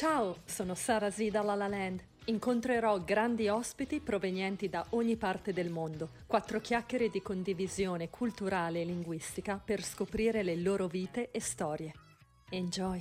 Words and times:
Ciao, 0.00 0.36
sono 0.46 0.74
Sara 0.74 1.10
Z 1.10 1.28
da 1.28 1.42
La 1.42 1.54
La 1.54 1.68
Land. 1.68 2.02
Incontrerò 2.24 3.00
grandi 3.00 3.48
ospiti 3.48 4.00
provenienti 4.00 4.70
da 4.70 4.82
ogni 4.92 5.18
parte 5.18 5.52
del 5.52 5.68
mondo. 5.68 6.12
Quattro 6.26 6.58
chiacchiere 6.58 7.10
di 7.10 7.20
condivisione 7.20 8.08
culturale 8.08 8.80
e 8.80 8.86
linguistica 8.86 9.60
per 9.62 9.82
scoprire 9.82 10.42
le 10.42 10.56
loro 10.56 10.86
vite 10.86 11.30
e 11.30 11.38
storie. 11.42 11.92
Enjoy! 12.48 12.98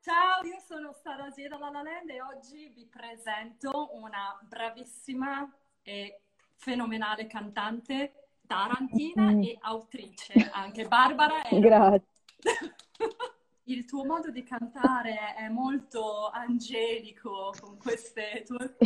Ciao, 0.00 0.42
io 0.44 0.58
sono 0.66 0.94
Sara 0.94 1.30
Z 1.30 1.46
da 1.46 1.58
La 1.58 1.68
La 1.68 1.82
Land 1.82 2.08
e 2.08 2.22
oggi 2.22 2.72
vi 2.74 2.86
presento 2.86 3.90
una 3.92 4.34
bravissima 4.48 5.46
e 5.82 6.22
fenomenale 6.54 7.26
cantante 7.26 8.30
tarantina 8.46 9.30
mm. 9.30 9.42
e 9.42 9.58
autrice, 9.60 10.48
anche 10.54 10.88
Barbara. 10.88 11.42
Grazie. 11.50 12.06
il 13.68 13.84
tuo 13.84 14.04
modo 14.04 14.30
di 14.30 14.42
cantare 14.42 15.34
è 15.34 15.48
molto 15.48 16.28
angelico 16.28 17.52
con 17.60 17.78
queste 17.78 18.42
tue... 18.44 18.76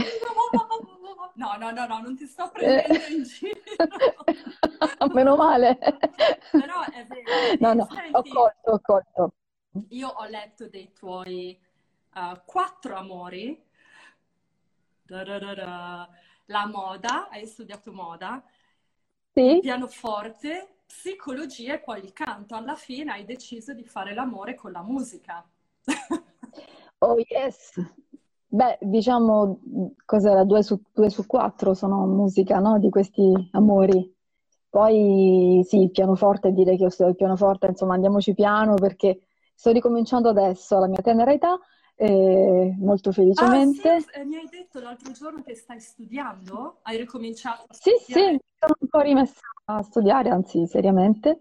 No, 1.34 1.56
no, 1.56 1.70
no, 1.70 1.86
no, 1.86 2.00
non 2.00 2.16
ti 2.16 2.26
sto 2.26 2.50
prendendo 2.50 3.06
in 3.08 3.22
giro. 3.22 3.60
Meno 5.14 5.36
male. 5.36 5.78
Però 5.78 6.82
è 6.90 7.06
vero. 7.06 7.56
No, 7.60 7.72
no, 7.72 7.88
Senti, 7.90 8.10
ho 8.12 8.22
colto, 8.22 8.70
ho 8.70 8.80
colto. 8.80 9.32
Io 9.88 10.08
ho 10.08 10.24
letto 10.26 10.68
dei 10.68 10.92
tuoi 10.92 11.58
uh, 12.14 12.40
quattro 12.44 12.96
amori. 12.96 13.62
La 15.06 16.66
moda, 16.66 17.28
hai 17.30 17.46
studiato 17.46 17.92
moda. 17.92 18.42
Sì. 19.32 19.60
Pianoforte, 19.62 20.79
psicologia 20.90 21.74
e 21.74 21.78
poi 21.78 22.02
il 22.02 22.12
canto. 22.12 22.56
Alla 22.56 22.74
fine 22.74 23.12
hai 23.12 23.24
deciso 23.24 23.72
di 23.72 23.84
fare 23.84 24.12
l'amore 24.12 24.56
con 24.56 24.72
la 24.72 24.82
musica. 24.82 25.46
oh 26.98 27.16
yes! 27.28 27.72
Beh, 28.52 28.78
diciamo, 28.80 29.60
cos'era? 30.04 30.42
Due 30.42 30.64
su, 30.64 30.82
due 30.92 31.08
su 31.08 31.24
quattro 31.26 31.72
sono 31.74 32.04
musica, 32.06 32.58
no? 32.58 32.80
Di 32.80 32.90
questi 32.90 33.32
amori. 33.52 34.12
Poi 34.68 35.62
sì, 35.64 35.82
il 35.82 35.90
pianoforte, 35.90 36.52
direi 36.52 36.76
che 36.76 36.84
ho 36.84 36.88
studiato 36.88 37.10
il 37.10 37.16
pianoforte, 37.16 37.66
insomma, 37.66 37.94
andiamoci 37.94 38.34
piano 38.34 38.74
perché 38.74 39.20
sto 39.54 39.70
ricominciando 39.70 40.28
adesso 40.28 40.76
alla 40.76 40.88
mia 40.88 41.00
tenera 41.00 41.32
età, 41.32 41.58
eh, 41.94 42.74
molto 42.78 43.12
felicemente. 43.12 43.88
Ah, 43.88 44.00
sì, 44.00 44.18
eh, 44.18 44.24
mi 44.24 44.36
hai 44.36 44.48
detto 44.48 44.80
l'altro 44.80 45.12
giorno 45.12 45.42
che 45.42 45.54
stai 45.54 45.80
studiando? 45.80 46.78
Hai 46.82 46.96
ricominciato? 46.96 47.66
Sì, 47.70 47.92
sì, 48.00 48.38
sono 48.60 48.76
un 48.78 48.88
po' 48.88 49.00
rimessa 49.00 49.40
a 49.66 49.82
studiare, 49.82 50.28
anzi 50.28 50.66
seriamente, 50.66 51.40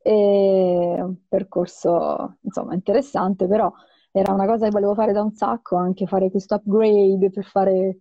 e 0.00 0.96
un 1.00 1.16
percorso 1.28 2.36
insomma 2.40 2.74
interessante, 2.74 3.46
però 3.46 3.70
era 4.10 4.32
una 4.32 4.46
cosa 4.46 4.64
che 4.64 4.70
volevo 4.70 4.94
fare 4.94 5.12
da 5.12 5.22
un 5.22 5.32
sacco, 5.32 5.76
anche 5.76 6.06
fare 6.06 6.30
questo 6.30 6.54
upgrade 6.54 7.30
per 7.30 7.44
fare 7.44 7.98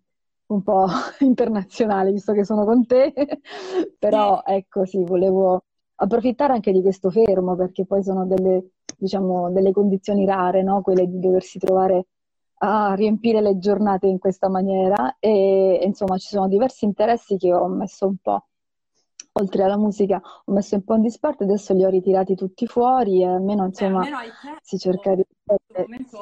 un 0.47 0.63
po' 0.63 0.85
internazionale, 1.19 2.11
visto 2.11 2.31
che 2.31 2.45
sono 2.45 2.63
con 2.63 2.85
te, 2.85 3.13
però 3.99 4.41
ecco 4.45 4.85
sì, 4.85 5.03
volevo 5.03 5.63
approfittare 5.95 6.53
anche 6.53 6.71
di 6.71 6.81
questo 6.81 7.09
fermo, 7.09 7.55
perché 7.55 7.85
poi 7.85 8.01
sono 8.03 8.25
delle, 8.25 8.69
diciamo, 8.97 9.51
delle 9.51 9.71
condizioni 9.71 10.25
rare, 10.25 10.63
no? 10.63 10.81
quelle 10.81 11.05
di 11.07 11.19
doversi 11.19 11.59
trovare 11.59 12.05
a 12.59 12.93
riempire 12.95 13.41
le 13.41 13.57
giornate 13.59 14.07
in 14.07 14.19
questa 14.19 14.49
maniera 14.49 15.17
e 15.19 15.79
insomma 15.83 16.17
ci 16.17 16.27
sono 16.27 16.47
diversi 16.47 16.85
interessi 16.85 17.37
che 17.37 17.53
ho 17.53 17.67
messo 17.67 18.07
un 18.07 18.17
po' 18.17 18.47
oltre 19.33 19.63
alla 19.63 19.77
musica 19.77 20.19
ho 20.45 20.51
messo 20.51 20.75
un 20.75 20.83
po' 20.83 20.95
in 20.95 21.01
disparte, 21.01 21.43
adesso 21.43 21.73
li 21.73 21.83
ho 21.85 21.89
ritirati 21.89 22.35
tutti 22.35 22.65
fuori 22.65 23.21
e 23.21 23.25
almeno 23.27 23.65
insomma 23.65 23.99
Beh, 23.99 24.07
almeno 24.07 24.57
si 24.61 24.77
cerca 24.79 25.13
di... 25.13 25.23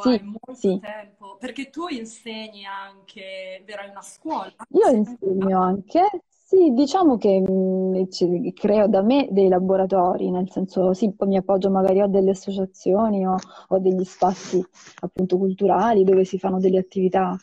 Sì, 0.02 0.22
sì. 0.54 0.80
tempo, 0.82 1.38
perché 1.40 1.70
tu 1.70 1.88
insegni 1.88 2.66
anche, 2.66 3.64
verai 3.66 3.90
una 3.90 4.02
scuola? 4.02 4.54
Io 4.70 4.90
insegno 4.90 5.62
anche, 5.62 6.08
sì, 6.48 6.72
diciamo 6.74 7.18
che 7.18 7.42
mh, 7.42 7.52
mm, 7.52 8.48
creo 8.54 8.88
da 8.88 9.02
me 9.02 9.28
dei 9.32 9.48
laboratori, 9.48 10.30
nel 10.30 10.50
senso 10.52 10.94
sì, 10.94 11.12
poi 11.12 11.28
mi 11.30 11.38
appoggio 11.38 11.72
magari 11.72 12.02
a 12.02 12.08
delle 12.08 12.30
associazioni 12.32 13.26
o, 13.26 13.36
o 13.70 13.80
degli 13.80 14.04
spazi 14.04 14.64
appunto 15.02 15.38
culturali 15.38 16.04
dove 16.04 16.24
si 16.24 16.38
fanno 16.38 16.60
delle 16.60 16.78
attività 16.78 17.36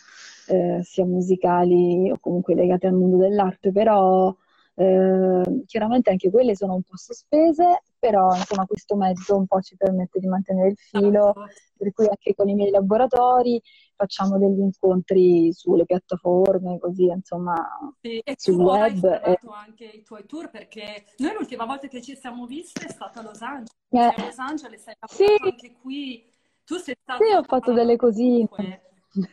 eh, 0.47 0.81
sia 0.85 1.05
musicali 1.05 2.11
o 2.13 2.19
comunque 2.21 2.55
legate 2.55 2.87
al 2.87 2.95
mondo 2.95 3.17
dell'arte, 3.17 3.73
però 3.73 4.33
eh, 4.75 5.65
chiaramente 5.67 6.11
anche 6.11 6.31
quelle 6.31 6.57
sono 6.57 6.75
un 6.75 6.83
po' 6.83 6.97
sospese, 6.97 7.83
però 7.99 8.35
insomma 8.35 8.67
questo 8.67 8.97
mezzo 8.97 9.37
un 9.37 9.47
po' 9.47 9.61
ci 9.61 9.77
permette 9.77 10.19
di 10.19 10.27
mantenere 10.27 10.71
il 10.71 10.77
filo, 10.77 11.35
per 11.77 11.93
cui 11.93 12.07
anche 12.07 12.35
con 12.35 12.49
i 12.49 12.55
miei 12.55 12.71
laboratori 12.71 13.61
facciamo 13.95 14.39
degli 14.39 14.59
incontri 14.59 15.53
sulle 15.53 15.85
piattaforme, 15.85 16.79
così 16.79 17.05
insomma 17.05 17.55
sì, 18.01 18.19
e 18.19 18.35
sul 18.37 18.57
tu 18.57 18.63
web. 18.63 19.05
Hai 19.05 19.33
e... 19.33 19.39
anche 19.53 19.85
i 19.85 20.03
tuoi 20.03 20.27
tour 20.27 20.51
perché 20.51 21.05
noi 21.19 21.35
l'ultima 21.35 21.65
volta 21.65 21.87
che 21.87 22.03
ci 22.03 22.17
siamo 22.17 22.47
viste 22.47 22.87
è 22.87 22.91
stata 22.91 23.21
a 23.21 23.23
Los 23.23 23.41
Angeles. 23.43 23.71
Eh, 23.91 23.99
a 23.99 24.15
Los 24.17 24.39
Angeles 24.39 24.87
hai 24.89 24.95
sì, 25.07 25.25
anche 25.39 25.73
qui. 25.81 26.31
Tu 26.65 26.77
sei 26.77 26.97
stato 27.01 27.23
Sì, 27.25 27.33
ho 27.33 27.43
fatto 27.43 27.73
delle 27.73 27.97
cosine 27.97 28.49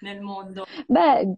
nel 0.02 0.20
mondo. 0.20 0.66
Beh, 0.88 1.36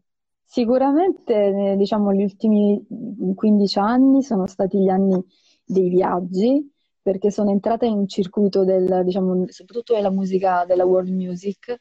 Sicuramente, 0.53 1.75
diciamo, 1.77 2.11
gli 2.11 2.23
ultimi 2.23 2.85
15 3.33 3.79
anni 3.79 4.21
sono 4.21 4.47
stati 4.47 4.79
gli 4.79 4.89
anni 4.89 5.17
dei 5.63 5.87
viaggi, 5.87 6.69
perché 7.01 7.31
sono 7.31 7.51
entrata 7.51 7.85
in 7.85 7.93
un 7.93 8.05
circuito 8.05 8.65
del, 8.65 9.03
diciamo, 9.05 9.45
soprattutto 9.47 9.93
della 9.93 10.11
musica, 10.11 10.65
della 10.65 10.83
world 10.83 11.07
music, 11.07 11.73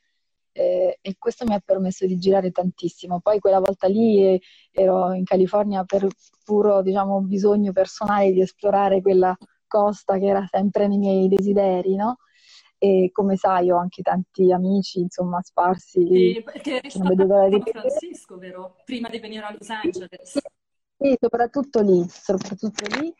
eh, 0.53 0.98
e 1.00 1.16
questo 1.19 1.44
mi 1.47 1.54
ha 1.54 1.60
permesso 1.64 2.06
di 2.06 2.16
girare 2.16 2.53
tantissimo. 2.53 3.19
Poi 3.19 3.41
quella 3.41 3.59
volta 3.59 3.88
lì 3.88 4.22
eh, 4.22 4.41
ero 4.70 5.14
in 5.14 5.25
California 5.25 5.82
per 5.82 6.06
puro, 6.44 6.80
diciamo, 6.80 7.22
bisogno 7.22 7.72
personale 7.72 8.30
di 8.30 8.41
esplorare 8.41 9.03
quella 9.03 9.36
costa 9.66 10.16
che 10.16 10.26
era 10.26 10.47
sempre 10.48 10.86
nei 10.86 10.98
miei 10.98 11.26
desideri, 11.26 11.97
no? 11.97 12.19
E 12.82 13.10
come 13.12 13.36
sai 13.36 13.70
ho 13.70 13.76
anche 13.76 14.00
tanti 14.00 14.50
amici 14.50 15.00
insomma 15.00 15.42
sparsi 15.42 16.06
sì, 16.06 16.42
perché 16.42 16.80
non 16.94 17.08
vedo 17.08 17.26
l'ora 17.26 17.48
di 17.48 17.62
San 17.62 17.82
Francisco 17.82 18.38
vero? 18.38 18.76
prima 18.86 19.10
di 19.10 19.18
venire 19.18 19.44
a 19.44 19.52
Los 19.52 19.68
Angeles. 19.68 20.08
sì, 20.22 20.41
sì 20.96 21.16
soprattutto 21.20 21.82
lì 21.82 22.02
soprattutto 22.08 22.98
lì. 22.98 23.12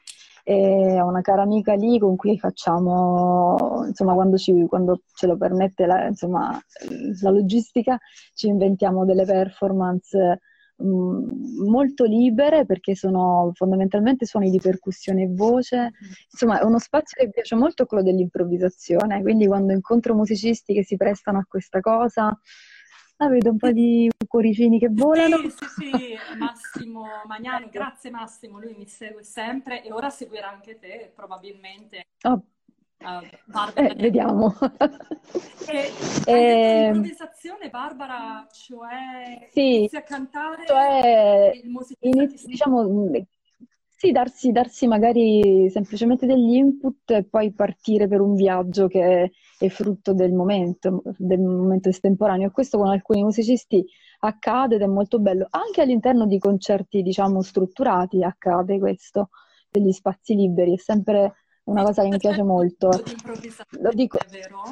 E 0.43 0.98
ho 0.98 1.06
una 1.06 1.21
cara 1.21 1.43
amica 1.43 1.75
lì 1.75 1.98
con 1.98 2.16
cui 2.16 2.38
facciamo 2.38 3.84
insomma 3.87 4.15
quando, 4.15 4.38
ci, 4.38 4.66
quando 4.66 5.03
ce 5.15 5.26
lo 5.26 5.37
permette 5.37 5.84
la, 5.84 6.06
insomma, 6.06 6.59
la 7.21 7.31
logistica 7.31 7.98
ci 8.32 8.47
inventiamo 8.48 9.04
delle 9.04 9.27
performance 9.27 10.41
Mm, 10.82 11.66
molto 11.68 12.04
libere 12.04 12.64
perché 12.64 12.94
sono 12.94 13.50
fondamentalmente 13.54 14.24
suoni 14.24 14.50
di 14.50 14.58
percussione 14.58 15.24
e 15.24 15.28
voce. 15.28 15.82
Mm. 15.82 16.10
Insomma, 16.30 16.60
è 16.60 16.64
uno 16.64 16.78
spazio 16.78 17.22
che 17.22 17.30
piace 17.30 17.54
molto 17.54 17.84
quello 17.84 18.02
dell'improvvisazione, 18.02 19.20
quindi 19.20 19.46
quando 19.46 19.72
incontro 19.72 20.14
musicisti 20.14 20.72
che 20.72 20.84
si 20.84 20.96
prestano 20.96 21.38
a 21.38 21.46
questa 21.46 21.80
cosa, 21.80 22.36
la 23.18 23.28
vedo 23.28 23.50
un 23.50 23.58
po' 23.58 23.70
di 23.70 24.10
cuoricini 24.26 24.78
che 24.78 24.88
volano. 24.91 25.36
Sì, 25.36 25.50
sì, 25.50 25.66
sì, 25.68 26.14
Massimo 26.38 27.06
Magnani, 27.26 27.68
grazie 27.68 28.10
Massimo, 28.10 28.58
lui 28.58 28.74
mi 28.74 28.86
segue 28.86 29.22
sempre 29.22 29.84
e 29.84 29.92
ora 29.92 30.08
seguirà 30.08 30.48
anche 30.48 30.78
te 30.78 31.12
probabilmente. 31.14 32.04
Oh, 32.22 32.42
Uh, 33.03 33.81
eh, 33.81 33.94
vediamo. 33.94 34.55
E, 35.66 35.91
eh, 36.27 36.87
improvvisazione, 36.93 37.71
Barbara, 37.71 38.47
cioè 38.53 39.49
sì, 39.50 39.78
inizia 39.78 40.00
a 40.00 40.03
cantare 40.03 40.66
cioè, 40.66 41.50
il 41.55 41.71
inizi, 42.00 42.47
diciamo, 42.47 43.10
sì, 43.89 44.12
darsi, 44.12 44.53
darsi, 44.53 44.87
magari 44.87 45.71
semplicemente 45.71 46.27
degli 46.27 46.56
input 46.56 47.10
e 47.10 47.25
poi 47.25 47.53
partire 47.53 48.06
per 48.06 48.21
un 48.21 48.34
viaggio 48.34 48.87
che 48.87 49.33
è 49.59 49.69
frutto 49.69 50.12
del 50.12 50.33
momento, 50.33 51.03
del 51.16 51.41
momento 51.41 51.89
estemporaneo. 51.89 52.48
E 52.48 52.51
questo 52.51 52.77
con 52.77 52.89
alcuni 52.89 53.22
musicisti 53.22 53.83
accade 54.21 54.74
ed 54.74 54.83
è 54.83 54.86
molto 54.86 55.21
bello. 55.21 55.47
Anche 55.48 55.80
all'interno 55.80 56.27
di 56.27 56.39
concerti, 56.39 57.01
diciamo, 57.01 57.41
strutturati 57.41 58.22
accade 58.22 58.78
questo, 58.78 59.30
degli 59.71 59.92
spazi 59.92 60.34
liberi, 60.34 60.74
è 60.74 60.78
sempre 60.78 61.33
una 61.71 61.84
cosa 61.84 62.03
che 62.03 62.09
mi 62.09 62.19
piace 62.19 62.43
molto. 62.43 62.91
Lo 63.81 63.91
dico. 63.93 64.19
È 64.19 64.27
vero? 64.28 64.63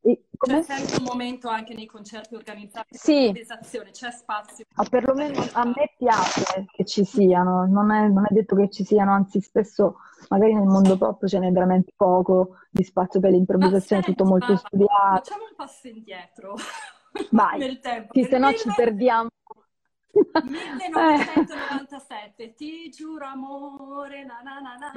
E? 0.00 0.24
C'è 0.36 0.62
sempre 0.62 0.96
un 0.98 1.04
momento 1.04 1.48
anche 1.48 1.74
nei 1.74 1.86
concerti 1.86 2.34
organizzati 2.34 2.96
sì. 2.96 3.32
c'è 3.32 4.10
spazio. 4.10 4.64
Ah, 4.74 4.84
perlomeno 4.84 5.40
a 5.52 5.64
me 5.64 5.92
piace 5.96 6.64
che 6.72 6.84
ci 6.84 7.04
siano, 7.04 7.66
non 7.66 7.92
è, 7.92 8.08
non 8.08 8.24
è, 8.28 8.34
detto 8.34 8.56
che 8.56 8.68
ci 8.68 8.84
siano, 8.84 9.12
anzi 9.12 9.40
spesso 9.40 9.98
magari 10.30 10.54
nel 10.54 10.66
mondo 10.66 10.96
pop 10.98 11.24
ce 11.26 11.38
n'è 11.38 11.52
veramente 11.52 11.92
poco 11.94 12.56
di 12.70 12.82
spazio 12.82 13.20
per 13.20 13.30
l'improvvisazione, 13.30 14.02
tutto 14.02 14.24
molto 14.24 14.56
studiato. 14.56 15.22
Facciamo 15.22 15.44
un 15.44 15.54
passo 15.54 15.86
indietro. 15.86 16.56
Vai, 17.30 17.58
nel 17.60 17.78
tempo. 17.78 18.12
Sì, 18.12 18.24
se 18.24 18.38
no 18.38 18.52
ci 18.54 18.68
perdiamo 18.74 19.28
1997, 20.12 22.54
ti 22.54 22.90
giuro 22.90 23.26
amore, 23.26 24.24
na 24.24 24.40
na 24.42 24.60
na 24.60 24.76
na, 24.76 24.92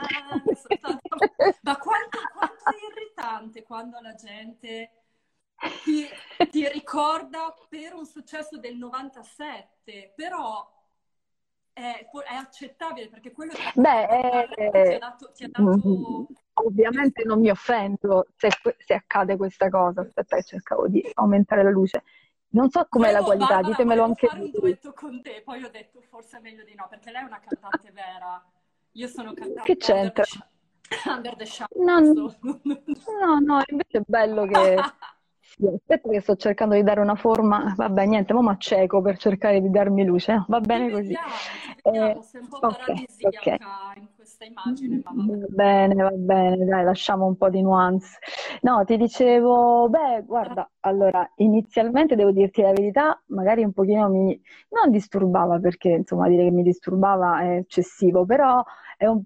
soltanto... 0.53 1.15
ma 1.62 1.77
quanto, 1.77 2.19
quanto 2.33 2.65
è 2.65 2.73
irritante 2.91 3.63
quando 3.63 4.00
la 4.01 4.13
gente 4.15 4.91
ti, 5.83 6.06
ti 6.50 6.67
ricorda 6.67 7.53
per 7.69 7.94
un 7.94 8.06
successo 8.06 8.57
del 8.57 8.75
97, 8.75 10.13
però 10.15 10.69
è, 11.71 12.09
è, 12.09 12.35
accettabile 12.35 13.07
perché 13.09 13.31
quello 13.31 13.53
che 13.53 13.71
Beh, 13.75 14.03
eh, 14.03 14.50
ti 14.69 14.94
ha 14.94 14.97
dato, 14.97 15.31
ti 15.33 15.44
ha 15.44 15.50
dato... 15.51 15.88
Mm, 15.88 16.23
ovviamente 16.53 17.23
non 17.25 17.39
mi 17.39 17.50
offendo 17.50 18.27
se, 18.35 18.50
se, 18.77 18.94
accade 18.94 19.38
questa 19.38 19.69
cosa. 19.69 20.01
Aspetta, 20.01 20.38
che 20.38 20.44
cercavo 20.44 20.88
di 20.88 21.03
aumentare 21.15 21.63
la 21.63 21.69
luce. 21.69 22.03
Non 22.56 22.69
so 22.69 22.86
com'è 22.88 23.12
la 23.12 23.22
qualità, 23.22 23.56
Barbara, 23.56 23.68
ditemelo 23.68 24.04
anche 24.04 24.28
fare 24.28 24.42
un 24.42 24.50
duetto 24.50 24.94
con 24.94 25.22
te, 25.22 25.42
poi 25.44 25.62
ho 25.62 25.69
detto 25.69 26.00
forse 26.00 26.38
è 26.38 26.40
meglio 26.40 26.63
di 26.63 26.74
no, 26.74 26.88
perché 26.90 27.12
lei 27.12 27.22
è 27.22 27.25
una 27.25 27.42
cantante 27.42 27.92
vera. 27.92 28.42
Io 28.94 29.07
sono 29.10 29.34
cantante. 29.34 29.62
Che 29.62 29.75
c'entra? 29.75 30.24
Under 31.06 31.36
the 31.36 31.46
Shadow. 31.46 31.84
No, 31.84 32.00
no, 32.00 33.40
no, 33.40 33.62
invece 33.68 33.98
è 33.98 34.02
bello 34.06 34.46
che 34.46 34.75
aspetta 35.74 36.10
che 36.10 36.22
sto 36.22 36.36
cercando 36.36 36.75
di 36.75 36.84
dare 36.84 37.00
una 37.00 37.16
forma, 37.16 37.74
vabbè 37.75 38.06
niente, 38.06 38.34
ma 38.34 38.52
acceco 38.52 39.02
per 39.02 39.18
cercare 39.18 39.62
di 39.62 39.69
darmi 39.69 40.04
luce, 40.04 40.44
va 40.48 40.60
bene 40.60 40.92
così. 40.92 41.16
Vediamo, 41.84 42.19
eh, 42.19 42.24
sei 42.24 42.42
un 42.42 42.48
po' 42.48 42.57
okay, 42.68 43.06
okay. 43.22 43.57
in 43.96 44.07
questa 44.16 44.46
immagine, 44.46 45.02
ma 45.04 45.12
va 45.16 45.46
bene, 45.50 45.96
va 45.96 46.12
bene, 46.12 46.66
dai, 46.66 46.84
lasciamo 46.84 47.25
un 47.25 47.38
po' 47.38 47.50
di 47.50 47.62
nuance. 47.62 48.18
No, 48.62 48.84
ti 48.84 48.98
dicevo, 48.98 49.88
beh, 49.90 50.24
guarda, 50.25 50.69
allora, 50.81 51.31
inizialmente 51.36 52.16
devo 52.16 52.31
dirti 52.31 52.62
la 52.62 52.72
verità, 52.72 53.22
magari 53.28 53.63
un 53.63 53.72
pochino 53.72 54.10
mi, 54.10 54.40
non 54.69 54.92
disturbava, 54.92 55.60
perché 55.60 55.90
insomma 55.90 56.28
dire 56.28 56.44
che 56.44 56.52
mi 56.52 56.63
disturbava 56.63 57.42
è 57.42 57.57
eccessivo, 57.57 58.25
però 58.25 58.63
è 58.98 59.06
un, 59.06 59.22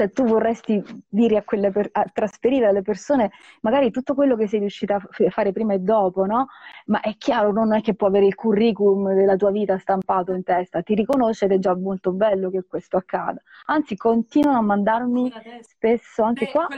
cioè 0.00 0.10
tu 0.12 0.24
vorresti 0.24 0.82
dire 1.06 1.36
a 1.36 1.42
quelle 1.42 1.70
per, 1.70 1.90
a 1.92 2.04
trasferire 2.10 2.66
alle 2.66 2.80
persone 2.80 3.32
magari 3.60 3.90
tutto 3.90 4.14
quello 4.14 4.34
che 4.34 4.48
sei 4.48 4.60
riuscita 4.60 4.94
a 4.94 5.30
fare 5.30 5.52
prima 5.52 5.74
e 5.74 5.80
dopo, 5.80 6.24
no? 6.24 6.48
Ma 6.86 7.00
è 7.00 7.16
chiaro, 7.18 7.52
non 7.52 7.74
è 7.74 7.82
che 7.82 7.94
può 7.94 8.06
avere 8.06 8.24
il 8.24 8.34
curriculum 8.34 9.12
della 9.12 9.36
tua 9.36 9.50
vita 9.50 9.76
stampato 9.76 10.32
in 10.32 10.42
testa, 10.42 10.80
ti 10.80 10.94
riconosce 10.94 11.44
ed 11.44 11.52
è 11.52 11.58
già 11.58 11.76
molto 11.76 12.12
bello 12.12 12.48
che 12.48 12.64
questo 12.66 12.96
accada. 12.96 13.42
Anzi, 13.66 13.94
continuano 13.96 14.58
a 14.58 14.62
mandarmi 14.62 15.30
spesso 15.60 16.22
anche 16.22 16.46
Beh, 16.46 16.50
qua 16.50 16.68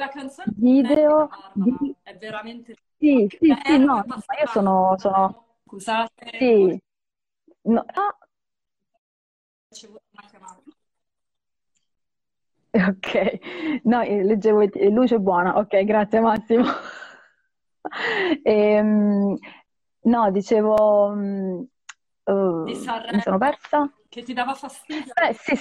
video 0.57 1.29
di... 1.53 1.95
è 2.03 2.17
veramente 2.17 2.75
Sì, 2.99 3.29
sì, 3.39 3.55
sì, 3.65 3.79
no, 3.79 4.03
ma 4.05 4.17
io 4.17 4.47
sono, 4.49 4.97
sono... 4.99 5.47
Scusate. 5.65 6.31
Sì. 6.39 6.83
No, 7.65 7.85
ah, 7.87 8.17
Ok, 12.89 13.81
no, 13.85 14.01
eh, 14.01 14.23
leggevo 14.23 14.65
luce 14.91 15.19
buona, 15.19 15.59
ok, 15.59 15.85
grazie 15.85 16.21
Massimo. 16.21 16.65
Ehm, 18.45 19.37
no, 20.03 20.31
dicevo, 20.31 21.13
mm, 21.15 21.61
uh, 22.25 22.63
mi 22.65 23.21
sono 23.21 23.39
persa? 23.39 23.91
che 24.09 24.23
ti 24.23 24.33
dava 24.33 24.55
fastidio 24.55 25.13
Eh, 25.15 25.33
sì, 25.35 25.55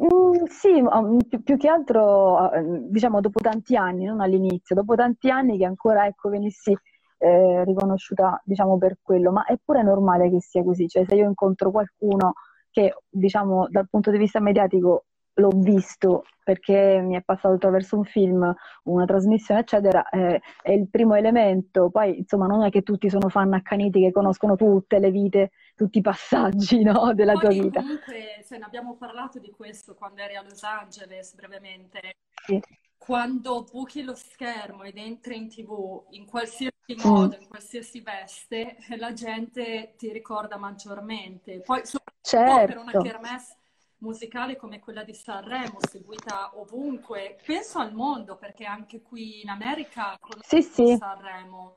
Mm, 0.00 0.44
sì, 0.46 0.82
mm, 0.82 1.18
più, 1.28 1.42
più 1.42 1.56
che 1.56 1.68
altro, 1.68 2.50
eh, 2.52 2.62
diciamo, 2.88 3.20
dopo 3.20 3.40
tanti 3.40 3.76
anni, 3.76 4.04
non 4.04 4.20
all'inizio, 4.20 4.74
dopo 4.74 4.94
tanti 4.96 5.30
anni 5.30 5.56
che 5.56 5.64
ancora, 5.64 6.06
ecco, 6.06 6.30
venissi 6.30 6.76
eh, 7.18 7.64
riconosciuta, 7.64 8.40
diciamo, 8.44 8.76
per 8.76 8.98
quello, 9.02 9.30
ma 9.30 9.44
è 9.44 9.56
pure 9.62 9.82
normale 9.82 10.30
che 10.30 10.40
sia 10.40 10.64
così, 10.64 10.88
cioè 10.88 11.04
se 11.06 11.14
io 11.14 11.28
incontro 11.28 11.70
qualcuno 11.70 12.32
che, 12.70 12.96
diciamo, 13.08 13.68
dal 13.68 13.88
punto 13.88 14.10
di 14.10 14.18
vista 14.18 14.40
mediatico 14.40 15.04
l'ho 15.34 15.50
visto 15.52 16.24
perché 16.44 17.00
mi 17.00 17.16
è 17.16 17.22
passato 17.22 17.54
attraverso 17.54 17.96
un 17.96 18.04
film, 18.04 18.54
una 18.84 19.04
trasmissione, 19.06 19.60
eccetera, 19.60 20.08
eh, 20.10 20.40
è 20.62 20.72
il 20.72 20.88
primo 20.88 21.14
elemento. 21.14 21.90
Poi, 21.90 22.18
insomma, 22.18 22.46
non 22.46 22.62
è 22.62 22.70
che 22.70 22.82
tutti 22.82 23.08
sono 23.08 23.30
fan 23.30 23.54
accaniti 23.54 24.00
che 24.00 24.12
conoscono 24.12 24.54
tutte 24.54 24.98
le 24.98 25.10
vite, 25.10 25.52
tutti 25.74 25.98
i 25.98 26.02
passaggi 26.02 26.82
no, 26.84 27.14
della 27.14 27.32
Poi, 27.32 27.40
tua 27.40 27.48
vita. 27.48 27.80
Comunque, 27.80 28.42
se 28.42 28.58
ne 28.58 28.64
abbiamo 28.64 28.96
parlato 28.96 29.38
di 29.38 29.50
questo 29.50 29.94
quando 29.94 30.20
eri 30.20 30.36
a 30.36 30.42
Los 30.42 30.62
Angeles, 30.62 31.34
brevemente. 31.34 32.16
Sì. 32.46 32.60
Quando 32.98 33.64
buchi 33.64 34.02
lo 34.02 34.14
schermo 34.14 34.82
ed 34.82 34.96
entri 34.96 35.36
in 35.36 35.48
tv 35.48 36.04
in 36.10 36.26
qualsiasi 36.26 36.72
mm. 36.94 37.08
modo, 37.08 37.36
mm. 37.36 37.42
in 37.42 37.48
qualsiasi 37.48 38.00
veste, 38.00 38.76
la 38.98 39.14
gente 39.14 39.94
ti 39.96 40.12
ricorda 40.12 40.58
maggiormente. 40.58 41.60
Poi, 41.60 41.86
soprattutto 41.86 42.12
certo. 42.20 42.66
per 42.66 42.78
una 42.78 42.90
certo. 42.92 43.08
kermesse 43.08 43.56
musicale 43.98 44.56
come 44.56 44.80
quella 44.80 45.04
di 45.04 45.14
Sanremo, 45.14 45.78
seguita 45.80 46.52
ovunque, 46.58 47.38
penso 47.44 47.78
al 47.78 47.92
mondo, 47.92 48.36
perché 48.36 48.64
anche 48.64 49.00
qui 49.02 49.42
in 49.42 49.48
America 49.48 50.18
sì, 50.40 50.62
sì. 50.62 50.96
Sanremo. 50.96 51.76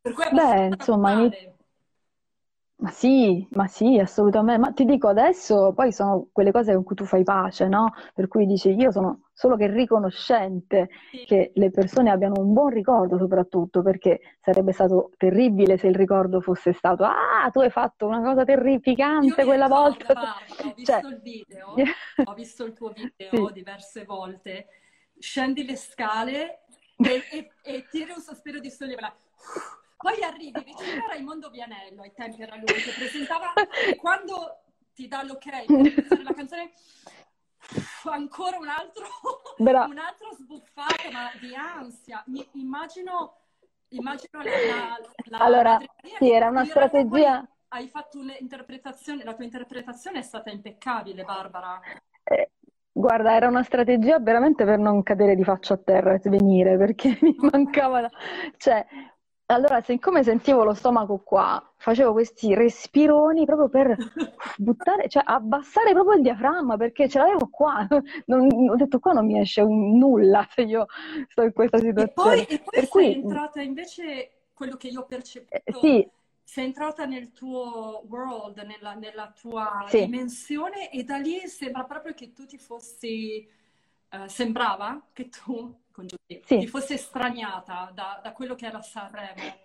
Per 0.00 0.12
cui 0.12 0.24
è 0.24 0.30
Beh, 0.30 0.66
insomma, 0.66 1.12
in, 1.12 1.52
ma 2.84 2.90
sì, 2.90 3.46
ma 3.52 3.66
sì, 3.66 3.98
assolutamente. 3.98 4.60
Ma 4.60 4.72
ti 4.72 4.84
dico 4.84 5.08
adesso, 5.08 5.72
poi 5.72 5.90
sono 5.90 6.28
quelle 6.30 6.52
cose 6.52 6.74
con 6.74 6.84
cui 6.84 6.94
tu 6.94 7.06
fai 7.06 7.24
pace, 7.24 7.66
no? 7.66 7.94
Per 8.12 8.28
cui 8.28 8.44
dici, 8.44 8.74
io 8.74 8.92
sono 8.92 9.22
solo 9.32 9.56
che 9.56 9.68
riconoscente 9.68 10.90
che 11.24 11.52
le 11.54 11.70
persone 11.70 12.10
abbiano 12.10 12.38
un 12.38 12.52
buon 12.52 12.68
ricordo 12.68 13.16
soprattutto, 13.16 13.80
perché 13.80 14.20
sarebbe 14.42 14.72
stato 14.72 15.12
terribile 15.16 15.78
se 15.78 15.86
il 15.86 15.94
ricordo 15.94 16.42
fosse 16.42 16.74
stato, 16.74 17.04
ah, 17.04 17.48
tu 17.50 17.60
hai 17.60 17.70
fatto 17.70 18.06
una 18.06 18.20
cosa 18.20 18.44
terrificante 18.44 19.46
quella 19.46 19.66
volta. 19.66 20.12
Ho 20.62 20.74
visto 20.76 20.92
cioè... 20.92 21.00
il 21.08 21.20
video, 21.22 21.74
ho 22.24 22.34
visto 22.34 22.64
il 22.64 22.74
tuo 22.74 22.92
video 22.92 23.30
sì. 23.48 23.52
diverse 23.54 24.04
volte, 24.04 24.66
scendi 25.18 25.64
le 25.64 25.76
scale 25.76 26.64
e, 26.98 27.22
e, 27.32 27.50
e 27.62 27.86
tiri 27.90 28.10
un 28.10 28.20
sospiro 28.20 28.58
di 28.58 28.68
sollievo. 28.68 29.10
Poi 30.04 30.22
arrivi 30.22 30.62
vicino 30.62 31.02
a 31.02 31.08
Raimondo 31.12 31.48
Vianello, 31.48 32.02
ai 32.02 32.12
tempi 32.12 32.42
era 32.42 32.56
lui, 32.56 32.66
che 32.66 32.92
presentava, 32.94 33.54
e 33.88 33.96
quando 33.96 34.64
ti 34.92 35.08
dà 35.08 35.22
l'ok 35.22 35.48
per 36.06 36.22
la 36.22 36.34
canzone, 36.34 36.72
ancora 38.10 38.58
un 38.58 38.68
altro, 38.68 39.06
un 39.56 39.98
altro 39.98 40.28
sbuffato, 40.34 41.10
ma 41.10 41.30
di 41.40 41.54
ansia. 41.54 42.22
Mi, 42.26 42.46
immagino, 42.52 43.38
immagino 43.88 44.42
la, 44.42 44.50
la, 44.50 44.98
la 45.24 45.38
Allora, 45.38 45.80
sì, 46.18 46.30
era 46.30 46.50
una 46.50 46.66
strategia... 46.66 47.42
Hai 47.68 47.88
fatto 47.88 48.18
un'interpretazione, 48.18 49.24
la 49.24 49.32
tua 49.32 49.44
interpretazione 49.44 50.18
è 50.18 50.22
stata 50.22 50.50
impeccabile, 50.50 51.24
Barbara. 51.24 51.80
Eh, 52.24 52.50
guarda, 52.92 53.34
era 53.34 53.48
una 53.48 53.62
strategia 53.62 54.18
veramente 54.18 54.66
per 54.66 54.78
non 54.78 55.02
cadere 55.02 55.34
di 55.34 55.44
faccia 55.44 55.72
a 55.72 55.78
terra 55.78 56.12
e 56.12 56.20
svenire, 56.20 56.76
perché 56.76 57.18
mi 57.22 57.34
mancava... 57.38 58.06
Cioè, 58.58 58.86
allora, 59.46 59.82
siccome 59.82 60.22
sentivo 60.22 60.64
lo 60.64 60.72
stomaco 60.72 61.18
qua, 61.18 61.62
facevo 61.76 62.12
questi 62.12 62.54
respironi 62.54 63.44
proprio 63.44 63.68
per 63.68 63.96
buttare, 64.56 65.08
cioè 65.08 65.22
abbassare 65.26 65.92
proprio 65.92 66.16
il 66.16 66.22
diaframma 66.22 66.76
perché 66.76 67.08
ce 67.08 67.18
l'avevo 67.18 67.48
qua. 67.50 67.86
Non, 68.26 68.48
ho 68.70 68.76
detto 68.76 69.00
qua 69.00 69.12
non 69.12 69.26
mi 69.26 69.38
esce 69.38 69.60
un 69.60 69.98
nulla 69.98 70.46
se 70.50 70.62
io 70.62 70.86
sto 71.28 71.42
in 71.42 71.52
questa 71.52 71.78
situazione. 71.78 72.40
E 72.40 72.46
poi, 72.46 72.56
e 72.56 72.58
poi 72.58 72.74
sei 72.74 72.88
cui... 72.88 73.12
entrata 73.14 73.60
invece 73.60 74.30
quello 74.54 74.76
che 74.76 74.88
io 74.88 75.00
ho 75.00 75.04
percepito. 75.04 75.54
Eh, 75.54 75.72
sì. 75.80 76.08
Sei 76.42 76.64
entrata 76.64 77.04
nel 77.04 77.32
tuo 77.32 78.04
world, 78.08 78.58
nella, 78.58 78.94
nella 78.94 79.32
tua 79.38 79.84
sì. 79.88 80.04
dimensione 80.04 80.90
e 80.90 81.02
da 81.04 81.16
lì 81.16 81.46
sembra 81.48 81.84
proprio 81.84 82.14
che 82.14 82.32
tu 82.32 82.46
ti 82.46 82.58
fossi, 82.58 83.46
uh, 84.22 84.26
sembrava 84.28 85.00
che 85.12 85.28
tu 85.28 85.82
congiuntivo, 85.90 86.40
sì. 86.44 86.58
ti 86.58 86.66
fosse 86.66 86.96
straniata 86.96 87.90
da, 87.94 88.20
da, 88.22 88.32
quello 88.32 88.54
che 88.54 88.66
era 88.66 88.82
Sanremo. 88.82 89.62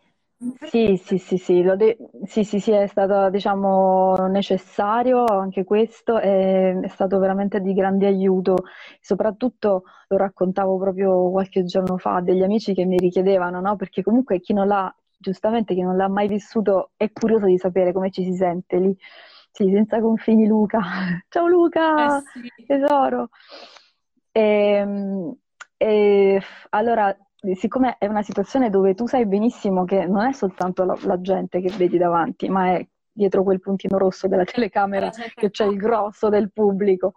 Sì, 0.69 0.95
sì, 1.03 1.17
sì, 1.17 1.37
sì, 1.37 1.61
de- 1.75 1.97
sì, 2.25 2.45
sì, 2.45 2.59
sì, 2.61 2.71
è 2.71 2.87
stato 2.87 3.29
diciamo 3.29 4.15
necessario 4.29 5.25
anche 5.25 5.65
questo, 5.65 6.17
è, 6.17 6.73
è 6.79 6.87
stato 6.87 7.19
veramente 7.19 7.59
di 7.59 7.73
grande 7.73 8.05
aiuto, 8.05 8.55
soprattutto 9.01 9.83
lo 10.07 10.17
raccontavo 10.17 10.77
proprio 10.77 11.29
qualche 11.29 11.65
giorno 11.65 11.97
fa 11.97 12.21
degli 12.21 12.41
amici 12.41 12.73
che 12.73 12.85
mi 12.85 12.97
richiedevano, 12.97 13.59
no? 13.59 13.75
Perché 13.75 14.01
comunque 14.01 14.39
chi 14.39 14.53
non 14.53 14.67
l'ha, 14.67 14.93
giustamente 15.17 15.73
chi 15.73 15.81
non 15.81 15.97
l'ha 15.97 16.07
mai 16.07 16.29
vissuto 16.29 16.91
è 16.95 17.11
curioso 17.11 17.47
di 17.47 17.57
sapere 17.57 17.91
come 17.91 18.09
ci 18.09 18.23
si 18.23 18.33
sente 18.33 18.77
lì. 18.77 18.97
Sì, 19.51 19.69
senza 19.73 19.99
confini 19.99 20.47
Luca. 20.47 20.79
Ciao 21.27 21.47
Luca, 21.47 22.17
eh 22.17 22.21
sì. 22.31 22.65
tesoro. 22.65 23.29
E, 24.31 24.41
ehm, 24.41 25.35
e 25.77 26.41
allora, 26.69 27.15
siccome 27.55 27.95
è 27.97 28.07
una 28.07 28.21
situazione 28.21 28.69
dove 28.69 28.93
tu 28.95 29.07
sai 29.07 29.25
benissimo 29.25 29.85
che 29.85 30.05
non 30.05 30.25
è 30.25 30.33
soltanto 30.33 30.83
la, 30.83 30.97
la 31.03 31.21
gente 31.21 31.61
che 31.61 31.71
vedi 31.77 31.97
davanti, 31.97 32.49
ma 32.49 32.73
è 32.73 32.87
dietro 33.11 33.43
quel 33.43 33.59
puntino 33.59 33.97
rosso 33.97 34.27
della 34.27 34.43
telecamera 34.45 35.09
che 35.35 35.49
c'è 35.49 35.65
il 35.65 35.77
grosso 35.77 36.29
del 36.29 36.51
pubblico. 36.51 37.13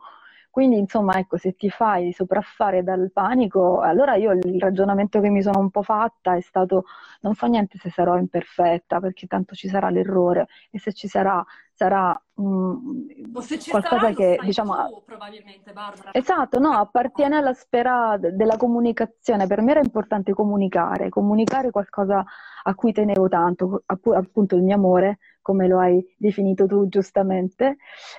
Quindi, 0.50 0.76
insomma, 0.76 1.16
ecco, 1.16 1.38
se 1.38 1.56
ti 1.56 1.70
fai 1.70 2.12
sopraffare 2.12 2.82
dal 2.82 3.10
panico, 3.10 3.80
allora 3.80 4.16
io 4.16 4.32
il 4.32 4.60
ragionamento 4.60 5.18
che 5.20 5.30
mi 5.30 5.40
sono 5.40 5.60
un 5.60 5.70
po' 5.70 5.82
fatta 5.82 6.36
è 6.36 6.42
stato 6.42 6.84
non 7.22 7.34
fa 7.34 7.46
niente 7.46 7.78
se 7.78 7.88
sarò 7.90 8.18
imperfetta, 8.18 9.00
perché 9.00 9.26
tanto 9.26 9.54
ci 9.54 9.68
sarà 9.68 9.88
l'errore 9.88 10.46
e 10.70 10.78
se 10.78 10.92
ci 10.92 11.08
sarà 11.08 11.42
sarà 11.74 12.20
mh, 12.34 13.32
qualcosa 13.70 13.98
sarà, 13.98 14.14
che 14.14 14.38
diciamo 14.42 14.74
tu, 14.88 15.02
probabilmente 15.04 15.72
Barbara? 15.72 16.10
Esatto 16.12 16.58
no 16.58 16.72
appartiene 16.72 17.36
alla 17.36 17.54
sfera 17.54 18.16
della 18.18 18.56
comunicazione. 18.56 19.46
Per 19.46 19.60
me 19.62 19.70
era 19.72 19.80
importante 19.80 20.32
comunicare 20.32 21.08
comunicare 21.08 21.70
qualcosa 21.70 22.24
a 22.64 22.74
cui 22.74 22.92
tenevo 22.92 23.28
tanto 23.28 23.82
appunto 23.86 24.56
il 24.56 24.62
mio 24.62 24.74
amore 24.74 25.18
come 25.40 25.66
lo 25.66 25.80
hai 25.80 26.04
definito 26.16 26.66
tu 26.66 26.86
giustamente. 26.88 27.76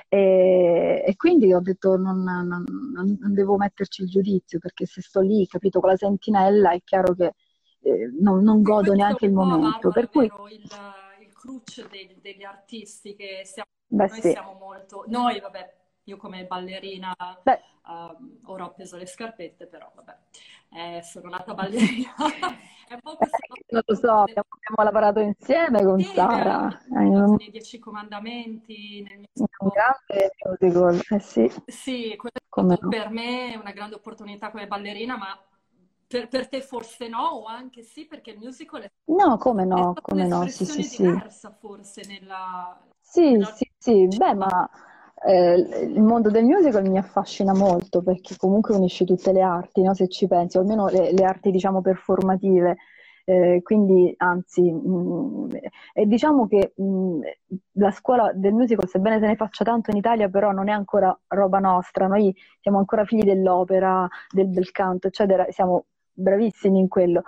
E, 0.09 1.03
e 1.05 1.15
quindi 1.15 1.53
ho 1.53 1.61
detto 1.61 1.95
non, 1.95 2.21
non, 2.21 2.63
non, 2.93 3.33
devo 3.33 3.55
metterci 3.55 4.03
il 4.03 4.09
giudizio 4.09 4.59
perché 4.59 4.85
se 4.85 5.01
sto 5.01 5.21
lì 5.21 5.47
capito 5.47 5.79
con 5.79 5.89
la 5.89 5.95
sentinella 5.95 6.71
è 6.71 6.81
chiaro 6.83 7.13
che 7.13 7.33
eh, 7.81 8.11
non, 8.19 8.43
non 8.43 8.61
godo 8.61 8.93
neanche 8.93 9.25
il 9.25 9.33
momento. 9.33 9.89
Per 9.89 10.09
cui 10.09 10.25
il 10.25 10.31
cruce 11.43 11.87
dei, 11.89 12.15
degli 12.21 12.43
artisti 12.43 13.15
che 13.15 13.41
siamo, 13.43 13.69
Beh, 13.85 14.07
noi 14.07 14.21
sì. 14.21 14.29
siamo 14.29 14.53
molto... 14.53 15.03
Noi, 15.07 15.41
vabbè, 15.41 15.75
io 16.03 16.15
come 16.15 16.45
ballerina 16.45 17.13
uh, 17.17 18.51
ora 18.51 18.63
ho 18.63 18.71
preso 18.71 18.95
le 18.95 19.05
scarpette, 19.05 19.67
però 19.67 19.91
vabbè, 19.93 20.17
eh, 20.69 21.01
sono 21.03 21.27
nata 21.27 21.53
ballerina. 21.53 22.13
È 22.87 22.93
un 22.93 22.99
po' 23.01 23.17
questo... 23.17 23.37
Non 23.69 23.81
lo 23.85 23.95
so, 23.95 24.11
abbiamo, 24.11 24.47
abbiamo 24.49 24.83
lavorato 24.83 25.19
insieme 25.19 25.83
con 25.83 25.99
sì, 25.99 26.13
Sara. 26.13 26.81
Nei 26.87 27.47
eh, 27.47 27.51
Dieci 27.51 27.79
Comandamenti, 27.79 29.05
nel 29.05 29.17
mio 29.19 29.27
un 29.57 29.69
grande 29.69 30.31
musical, 30.45 31.01
eh 31.09 31.19
sì. 31.19 31.51
Sì, 31.65 32.17
no. 32.55 32.77
per 32.87 33.09
me 33.09 33.51
è 33.51 33.55
una 33.57 33.71
grande 33.71 33.95
opportunità 33.95 34.49
come 34.49 34.67
ballerina, 34.67 35.17
ma 35.17 35.37
per, 36.13 36.27
per, 36.27 36.47
te 36.47 36.61
forse 36.61 37.07
no, 37.07 37.23
o 37.23 37.45
anche 37.45 37.81
sì, 37.81 38.05
perché 38.05 38.31
il 38.31 38.37
musical 38.37 38.83
è, 38.83 38.91
no, 39.05 39.37
come 39.37 39.65
no, 39.65 39.95
come 39.99 40.27
no, 40.27 40.47
sì, 40.47 40.63
sì, 40.63 41.03
diversa 41.03 41.49
sì. 41.49 41.55
forse 41.59 42.01
nella... 42.07 42.79
Sì, 43.01 43.31
nella... 43.31 43.45
sì, 43.47 43.71
sì, 43.79 44.07
beh, 44.07 44.35
ma 44.35 44.69
eh, 45.25 45.55
il 45.55 46.03
mondo 46.03 46.29
del 46.29 46.43
musical 46.43 46.87
mi 46.87 46.99
affascina 46.99 47.53
molto 47.55 48.03
perché 48.03 48.35
comunque 48.37 48.75
unisce 48.75 49.05
tutte 49.05 49.31
le 49.31 49.41
arti, 49.41 49.81
no? 49.81 49.95
se 49.95 50.07
ci 50.07 50.27
pensi, 50.27 50.57
o 50.57 50.59
almeno 50.61 50.85
le, 50.87 51.11
le 51.11 51.23
arti 51.23 51.49
diciamo 51.49 51.81
performative. 51.81 52.77
Eh, 53.25 53.61
quindi 53.63 54.13
anzi, 54.17 54.69
mh, 54.69 55.45
mm, 55.45 55.49
e 55.93 56.05
diciamo 56.05 56.45
che 56.45 56.73
mh, 56.75 56.83
mm, 56.83 57.21
la 57.73 57.89
scuola 57.91 58.33
del 58.33 58.53
musical, 58.53 58.87
sebbene 58.87 59.17
se 59.19 59.27
ne 59.27 59.35
faccia 59.35 59.63
tanto 59.63 59.89
in 59.91 59.97
Italia, 59.97 60.29
però 60.29 60.51
non 60.51 60.67
è 60.67 60.73
ancora 60.73 61.17
roba 61.29 61.59
nostra, 61.59 62.05
noi 62.07 62.35
siamo 62.59 62.79
ancora 62.79 63.05
figli 63.05 63.23
dell'opera, 63.23 64.07
del 64.29 64.47
bel 64.49 64.71
canto, 64.71 65.07
eccetera, 65.07 65.45
siamo 65.49 65.85
bravissimi 66.13 66.79
in 66.79 66.87
quello. 66.87 67.23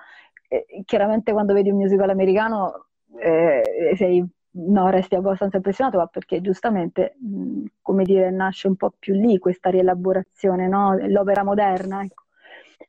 E, 0.47 0.65
chiaramente 0.85 1.31
quando 1.31 1.53
vedi 1.53 1.69
un 1.69 1.77
musical 1.77 2.09
americano 2.09 2.87
eh, 3.19 3.93
sei, 3.95 4.25
no, 4.51 4.89
resti 4.89 5.15
abbastanza 5.15 5.57
impressionato, 5.57 5.97
ma 5.97 6.07
perché 6.07 6.41
giustamente, 6.41 7.15
mh, 7.19 7.65
come 7.81 8.03
dire, 8.03 8.31
nasce 8.31 8.67
un 8.67 8.75
po' 8.75 8.93
più 8.97 9.13
lì 9.13 9.37
questa 9.37 9.69
rielaborazione, 9.69 10.67
no? 10.67 10.95
l'opera 11.07 11.43
moderna. 11.43 12.03
Ecco. 12.03 12.23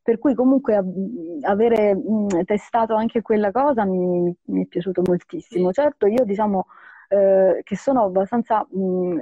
Per 0.02 0.18
cui 0.18 0.34
comunque 0.34 0.80
avere 1.42 1.94
mh, 1.94 2.44
testato 2.44 2.94
anche 2.94 3.22
quella 3.22 3.50
cosa 3.50 3.84
mi, 3.84 4.34
mi, 4.44 4.64
è 4.64 4.66
piaciuto 4.66 5.02
moltissimo. 5.04 5.72
Certo, 5.72 6.06
io 6.06 6.24
diciamo 6.24 6.66
eh, 7.08 7.60
che 7.62 7.76
sono 7.76 8.04
abbastanza 8.04 8.66
mh, 8.70 9.20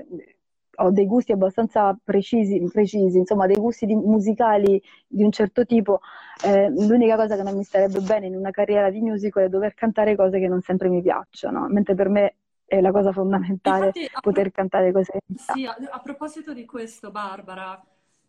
ho 0.76 0.90
dei 0.90 1.06
gusti 1.06 1.32
abbastanza 1.32 1.96
precisi, 2.02 2.60
precisi 2.72 3.18
insomma 3.18 3.46
dei 3.46 3.56
gusti 3.56 3.86
di, 3.86 3.94
musicali 3.94 4.80
di 5.06 5.22
un 5.22 5.30
certo 5.30 5.64
tipo, 5.64 6.00
eh, 6.44 6.68
l'unica 6.70 7.16
cosa 7.16 7.36
che 7.36 7.42
non 7.42 7.56
mi 7.56 7.64
starebbe 7.64 8.00
bene 8.00 8.26
in 8.26 8.36
una 8.36 8.50
carriera 8.50 8.90
di 8.90 9.00
musical 9.00 9.44
è 9.44 9.48
dover 9.48 9.74
cantare 9.74 10.16
cose 10.16 10.38
che 10.38 10.48
non 10.48 10.60
sempre 10.60 10.88
mi 10.88 11.02
piacciono, 11.02 11.66
mentre 11.68 11.94
per 11.94 12.08
me 12.08 12.34
è 12.64 12.80
la 12.80 12.90
cosa 12.90 13.12
fondamentale 13.12 13.92
Infatti, 13.92 14.08
poter 14.20 14.50
pro- 14.50 14.50
cantare 14.50 14.92
cose 14.92 15.20
Sì, 15.34 15.64
a, 15.64 15.76
a 15.90 16.00
proposito 16.00 16.52
di 16.52 16.64
questo, 16.64 17.10
Barbara, 17.10 17.82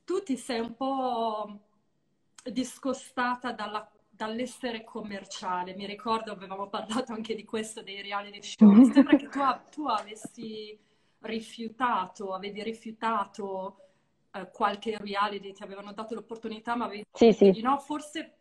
tu 0.03 0.21
ti 0.23 0.37
sei 0.37 0.59
un 0.59 0.75
po' 0.75 1.59
discostata 2.43 3.51
dalla 3.51 3.89
dall'essere 4.15 4.83
commerciale. 4.83 5.75
Mi 5.75 5.85
ricordo, 5.85 6.31
avevamo 6.31 6.67
parlato 6.69 7.11
anche 7.11 7.35
di 7.35 7.43
questo, 7.43 7.81
dei 7.83 8.01
reality 8.01 8.41
show. 8.41 8.71
Mi 8.71 8.85
sembra 8.85 9.15
che 9.15 9.27
tu, 9.27 9.39
tu 9.69 9.87
avessi 9.87 10.77
rifiutato, 11.25 12.33
avevi 12.33 12.63
rifiutato 12.63 13.77
eh, 14.31 14.49
qualche 14.51 14.97
reality, 14.97 15.53
ti 15.53 15.63
avevano 15.63 15.93
dato 15.93 16.13
l'opportunità, 16.15 16.75
ma 16.75 16.85
avevi 16.85 17.05
sì, 17.11 17.31
sì. 17.31 17.61
no, 17.61 17.77
forse 17.79 18.35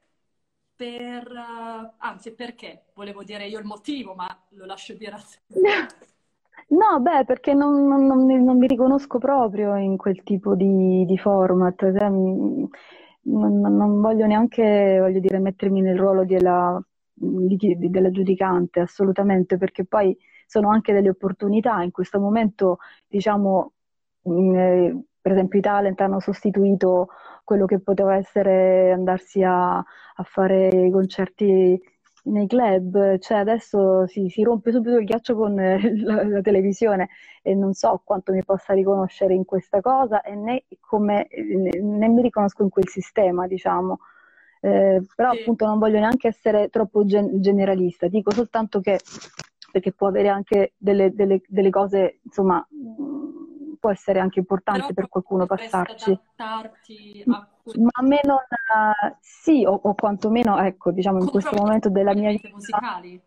per, 0.74 1.30
uh, 1.30 1.92
anzi 1.98 2.34
perché, 2.34 2.86
volevo 2.94 3.22
dire 3.22 3.46
io 3.46 3.58
il 3.58 3.64
motivo, 3.64 4.14
ma 4.14 4.26
lo 4.50 4.64
lascio 4.64 4.94
dire 4.94 5.12
a 5.12 5.18
te. 5.18 5.38
No, 6.66 6.98
beh, 6.98 7.24
perché 7.24 7.52
non, 7.52 7.86
non, 7.86 8.06
non, 8.06 8.24
non, 8.24 8.58
mi 8.58 8.66
riconosco 8.66 9.18
proprio 9.18 9.76
in 9.76 9.96
quel 9.96 10.22
tipo 10.22 10.54
di, 10.54 11.04
di 11.04 11.18
format. 11.18 11.76
Cioè, 11.76 12.08
non, 12.08 14.00
voglio 14.00 14.26
neanche, 14.26 14.98
voglio 14.98 15.20
dire, 15.20 15.38
mettermi 15.40 15.82
nel 15.82 15.98
ruolo 15.98 16.24
della, 16.24 16.82
della 17.12 18.10
giudicante, 18.10 18.80
assolutamente, 18.80 19.58
perché 19.58 19.84
poi 19.84 20.16
sono 20.46 20.70
anche 20.70 20.92
delle 20.92 21.10
opportunità. 21.10 21.82
In 21.82 21.90
questo 21.90 22.20
momento, 22.20 22.78
diciamo, 23.06 23.72
mh, 24.22 24.54
eh, 24.54 25.04
per 25.20 25.32
esempio 25.32 25.58
i 25.58 25.62
talent 25.62 26.00
hanno 26.00 26.20
sostituito 26.20 27.08
quello 27.44 27.66
che 27.66 27.80
poteva 27.80 28.16
essere 28.16 28.92
andarsi 28.92 29.42
a, 29.42 29.76
a 29.78 30.22
fare 30.22 30.68
i 30.68 30.90
concerti 30.90 31.80
nei 32.24 32.46
club, 32.46 33.18
cioè 33.18 33.38
adesso 33.38 34.06
si, 34.06 34.28
si, 34.28 34.42
rompe 34.42 34.72
subito 34.72 34.96
il 34.96 35.04
ghiaccio 35.04 35.34
con 35.34 35.58
eh, 35.58 35.78
la, 36.02 36.24
la, 36.24 36.40
televisione 36.40 37.08
e 37.42 37.54
non 37.54 37.74
so 37.74 38.00
quanto 38.04 38.32
mi 38.32 38.42
possa 38.44 38.72
riconoscere 38.72 39.34
in 39.34 39.44
questa 39.44 39.80
cosa 39.80 40.22
e 40.22 40.34
né, 40.34 40.64
come, 40.80 41.28
né, 41.30 41.70
né 41.80 42.08
mi 42.08 42.22
riconosco 42.22 42.62
in 42.62 42.70
quel 42.70 42.88
sistema, 42.88 43.46
diciamo. 43.46 43.98
Eh, 44.60 45.02
però 45.14 45.32
sì. 45.32 45.40
appunto 45.40 45.66
non 45.66 45.78
voglio 45.78 45.98
neanche 45.98 46.28
essere 46.28 46.70
troppo 46.70 47.04
gen- 47.04 47.40
generalista, 47.42 48.08
dico 48.08 48.30
soltanto 48.30 48.80
che 48.80 48.98
perché 49.74 49.90
può 49.90 50.06
avere 50.06 50.28
anche 50.28 50.74
delle, 50.76 51.12
delle, 51.12 51.42
delle 51.48 51.70
cose, 51.70 52.20
insomma, 52.22 52.64
mm, 52.72 53.72
può 53.80 53.90
essere 53.90 54.20
anche 54.20 54.38
importante 54.38 54.82
Però 54.82 54.94
per 54.94 55.08
qualcuno 55.08 55.46
passarci. 55.46 56.12
A... 56.36 56.62
Ma 57.26 57.48
a 57.90 58.02
me 58.02 58.20
non... 58.22 58.38
sì, 59.18 59.64
o, 59.66 59.72
o 59.72 59.94
quantomeno, 59.96 60.60
ecco, 60.60 60.92
diciamo, 60.92 61.18
in 61.18 61.28
questo 61.28 61.56
momento 61.56 61.90
della 61.90 62.14
mia 62.14 62.30
vita... 62.30 62.50
musicali? 62.52 63.20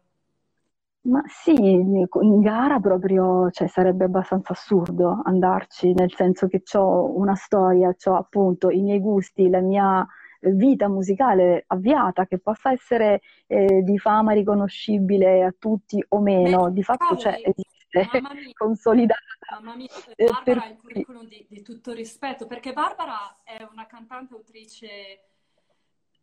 Ma 1.01 1.21
sì, 1.27 1.53
in 1.53 2.39
gara 2.39 2.79
proprio, 2.79 3.51
cioè, 3.51 3.67
sarebbe 3.67 4.05
abbastanza 4.05 4.53
assurdo 4.53 5.19
andarci, 5.25 5.93
nel 5.93 6.13
senso 6.13 6.47
che 6.47 6.63
ho 6.77 7.13
una 7.17 7.35
storia, 7.35 7.93
ho 8.01 8.15
appunto 8.15 8.69
i 8.69 8.81
miei 8.81 9.01
gusti, 9.01 9.49
la 9.49 9.59
mia 9.59 10.07
vita 10.41 10.87
musicale 10.87 11.63
avviata, 11.67 12.25
che 12.25 12.37
possa 12.39 12.71
essere 12.71 13.21
eh, 13.47 13.81
di 13.83 13.97
fama 13.97 14.33
riconoscibile 14.33 15.43
a 15.43 15.53
tutti 15.57 16.03
o 16.09 16.19
meno, 16.19 16.65
Beh, 16.65 16.73
di 16.73 16.83
fatto 16.83 17.15
c'è, 17.15 17.41
esiste, 17.43 18.19
mia, 18.21 18.53
consolidata. 18.53 19.21
Mamma 19.51 19.75
mia, 19.75 19.87
eh, 20.15 20.25
Barbara 20.25 20.63
ha 20.63 20.67
il 20.67 20.77
curriculum 20.77 21.27
di, 21.27 21.45
di, 21.49 21.61
tutto 21.61 21.93
rispetto, 21.93 22.45
perché 22.45 22.73
Barbara 22.73 23.41
è 23.43 23.65
una 23.71 23.85
cantante 23.85 24.33
autrice 24.33 25.21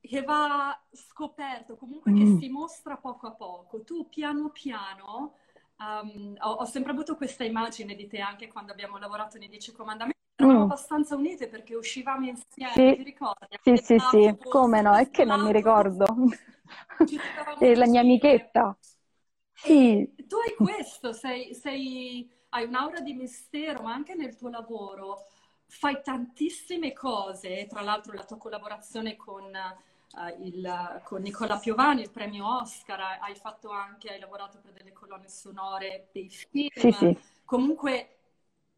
che 0.00 0.23
va 0.23 0.78
scoperto, 0.92 1.76
comunque 1.76 2.12
mm. 2.12 2.16
che 2.16 2.40
si 2.40 2.49
mostra 2.50 2.97
poco 2.97 3.26
a 3.26 3.33
poco. 3.33 3.83
Tu 3.85 4.09
piano 4.09 4.50
piano, 4.50 5.37
um, 5.78 6.35
ho, 6.40 6.50
ho, 6.50 6.64
sempre 6.66 6.92
avuto 6.92 7.16
questa 7.16 7.44
immagine 7.44 7.94
di 7.94 8.06
te 8.06 8.18
anche 8.18 8.49
quando 8.49 8.73
abbiamo 8.73 8.99
lavorato 8.99 9.38
nei 9.38 9.49
Dieci 9.49 9.73
Comandamenti. 9.73 10.13
Abbastanza 10.64 11.16
unite 11.16 11.49
perché 11.49 11.75
uscivamo 11.75 12.26
insieme, 12.26 12.73
sì. 12.73 12.97
ti 12.97 13.02
ricordi? 13.02 13.59
Sì, 13.62 13.76
sì, 13.76 13.99
sì, 13.99 14.37
come 14.49 14.80
no, 14.80 14.94
è 14.94 15.11
che 15.11 15.25
non 15.25 15.40
mi 15.40 15.52
ricordo. 15.52 16.06
È 17.59 17.75
la 17.75 17.87
mia 17.87 18.00
amichetta. 18.00 18.76
Sì. 19.52 20.12
E 20.16 20.26
tu 20.26 20.37
hai 20.37 20.54
questo, 20.54 21.12
sei, 21.12 21.54
sei, 21.54 22.28
hai 22.50 22.64
un'aura 22.64 23.00
di 23.00 23.14
mistero, 23.14 23.83
ma 23.83 23.92
anche 23.92 24.14
nel 24.14 24.37
tuo 24.37 24.50
lavoro 24.50 25.26
fai 25.66 26.00
tantissime 26.02 26.92
cose, 26.92 27.66
tra 27.66 27.80
l'altro 27.80 28.12
la 28.12 28.25
tua 28.25 28.37
collaborazione 28.37 29.16
con, 29.16 29.44
uh, 29.44 30.42
il, 30.42 31.00
con 31.04 31.23
Nicola 31.23 31.59
Piovani, 31.59 32.02
il 32.02 32.11
premio 32.11 32.59
Oscar, 32.61 33.18
hai 33.21 33.35
fatto 33.35 33.71
anche, 33.71 34.11
hai 34.11 34.21
lavorato 34.21 34.59
per 34.61 34.73
delle 34.73 34.92
colonne 34.92 35.28
sonore 35.28 36.09
dei 36.12 36.28
film. 36.28 36.68
Sì, 36.73 36.92
sì. 36.92 37.18
Comunque 37.44 38.13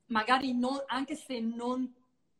magari 0.07 0.53
non, 0.53 0.83
anche 0.87 1.15
se 1.15 1.41
non 1.41 1.93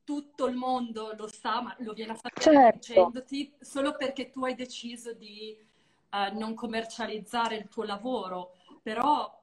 tutto 0.05 0.47
il 0.47 0.55
mondo 0.55 1.15
lo 1.17 1.27
sa, 1.27 1.61
ma 1.61 1.75
lo 1.81 1.93
viene 1.93 2.13
a 2.13 2.15
sapere 2.15 2.41
certo. 2.41 2.79
dicendoti 2.79 3.53
solo 3.61 3.97
perché 3.97 4.31
tu 4.31 4.45
hai 4.45 4.55
deciso 4.55 5.13
di 5.13 5.57
uh, 6.11 6.39
non 6.39 6.55
commercializzare 6.55 7.57
il 7.57 7.69
tuo 7.69 7.83
lavoro, 7.83 8.55
però 8.83 9.37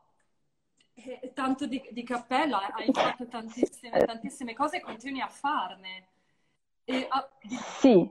eh, 0.94 1.32
tanto 1.34 1.66
di, 1.66 1.82
di, 1.92 2.04
cappello, 2.04 2.58
hai 2.58 2.90
fatto 2.94 3.28
tantissime, 3.28 4.06
tantissime 4.06 4.54
cose 4.54 4.78
e 4.78 4.82
continui 4.82 5.22
a 5.22 5.28
farne. 5.28 6.08
E, 6.86 7.10
uh, 7.12 7.48
di... 7.48 7.56
Sì, 7.56 8.10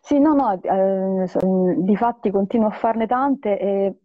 Sì, 0.00 0.18
no, 0.18 0.34
no, 0.34 0.52
eh, 0.62 1.74
di 1.78 1.96
fatti 1.96 2.30
continuo 2.30 2.68
a 2.68 2.70
farne 2.70 3.06
tante 3.06 3.58
e 3.58 3.96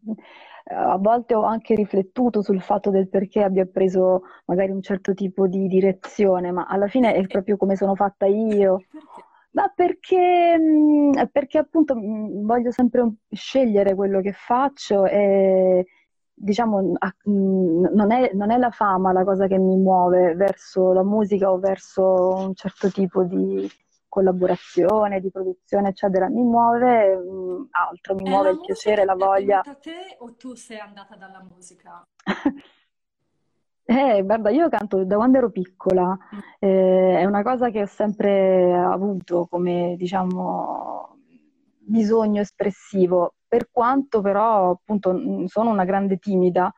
eh, 0.65 0.74
a 0.74 0.98
volte 0.98 1.36
ho 1.36 1.43
anche 1.43 1.75
riflettuto 1.75 2.41
sul 2.41 2.62
fatto 2.62 2.89
del 2.89 3.09
perché 3.09 3.43
abbia 3.43 3.65
preso 3.65 4.24
magari 4.45 4.71
un 4.71 4.81
certo 4.81 5.13
tipo 5.13 5.48
di 5.48 5.67
direzione, 5.67 6.51
ma 6.51 6.65
alla 6.67 6.88
fine 6.88 7.13
è 7.13 7.25
proprio 7.27 7.57
come 7.57 7.75
sono 7.75 7.95
fatta 7.95 8.25
io. 8.25 8.83
Ma 9.51 9.71
perché, 9.74 10.57
mh, 10.57 11.29
perché 11.31 11.57
appunto 11.57 11.95
mh, 11.95 12.45
voglio 12.45 12.71
sempre 12.71 13.13
scegliere 13.31 13.95
quello 13.95 14.21
che 14.21 14.31
faccio 14.33 15.05
e 15.05 15.86
diciamo 16.33 16.81
mh, 16.81 17.89
non 17.93 18.12
è, 18.12 18.31
non 18.33 18.51
è 18.51 18.57
la 18.57 18.69
fama 18.69 19.12
la 19.12 19.24
cosa 19.24 19.48
che 19.48 19.57
mi 19.57 19.75
muove 19.75 20.36
verso 20.36 20.93
la 20.93 21.03
musica 21.03 21.51
o 21.51 21.57
verso 21.59 22.03
un 22.48 22.53
certo 22.55 22.89
tipo 22.91 23.24
di 23.24 23.67
collaborazione, 24.10 25.22
di 25.22 25.30
produzione, 25.32 25.89
eccetera. 25.89 26.28
Mi 26.28 26.42
muove 26.44 27.16
mh, 27.16 27.68
altro, 27.72 28.16
mi 28.16 28.24
È 28.25 28.30
muove 28.30 28.50
la 28.50 28.54
il 28.56 28.60
piacere, 28.66 29.06
la 29.06 29.16
voglia. 29.16 29.62
venuta 29.63 29.72
a 29.72 29.75
te 29.75 30.16
o 30.20 30.36
tu 30.36 30.54
sei 30.56 30.80
andata 30.80 31.16
dalla 31.16 31.42
musica? 31.50 32.01
Eh, 33.89 34.22
guarda, 34.24 34.51
io 34.51 34.70
canto 34.70 35.04
da 35.04 35.16
quando 35.16 35.39
ero 35.39 35.50
piccola, 35.50 36.16
Mm. 36.36 36.39
eh, 36.60 37.18
è 37.22 37.25
una 37.25 37.42
cosa 37.42 37.72
che 37.72 37.82
ho 37.82 37.86
sempre 37.88 38.72
avuto 38.78 39.48
come, 39.50 39.96
diciamo, 39.98 41.18
bisogno 41.80 42.42
espressivo, 42.42 43.34
per 43.48 43.70
quanto 43.72 44.22
però, 44.22 44.70
appunto, 44.72 45.12
mh, 45.12 45.46
sono 45.46 45.72
una 45.72 45.86
grande 45.86 46.18
timida. 46.20 46.72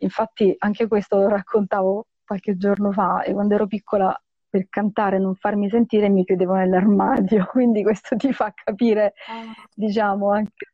Infatti, 0.00 0.54
anche 0.58 0.86
questo 0.86 1.16
lo 1.16 1.28
raccontavo 1.28 2.08
qualche 2.26 2.58
giorno 2.58 2.92
fa, 2.92 3.22
e 3.22 3.32
quando 3.32 3.54
ero 3.54 3.66
piccola, 3.66 4.14
per 4.54 4.68
cantare 4.68 5.16
e 5.16 5.18
non 5.18 5.34
farmi 5.34 5.68
sentire, 5.68 6.08
mi 6.08 6.24
chiudevo 6.24 6.54
nell'armadio, 6.54 7.44
quindi 7.50 7.82
questo 7.82 8.14
ti 8.14 8.32
fa 8.32 8.52
capire, 8.54 9.14
Ah, 9.26 9.52
diciamo, 9.74 10.30
anche 10.30 10.68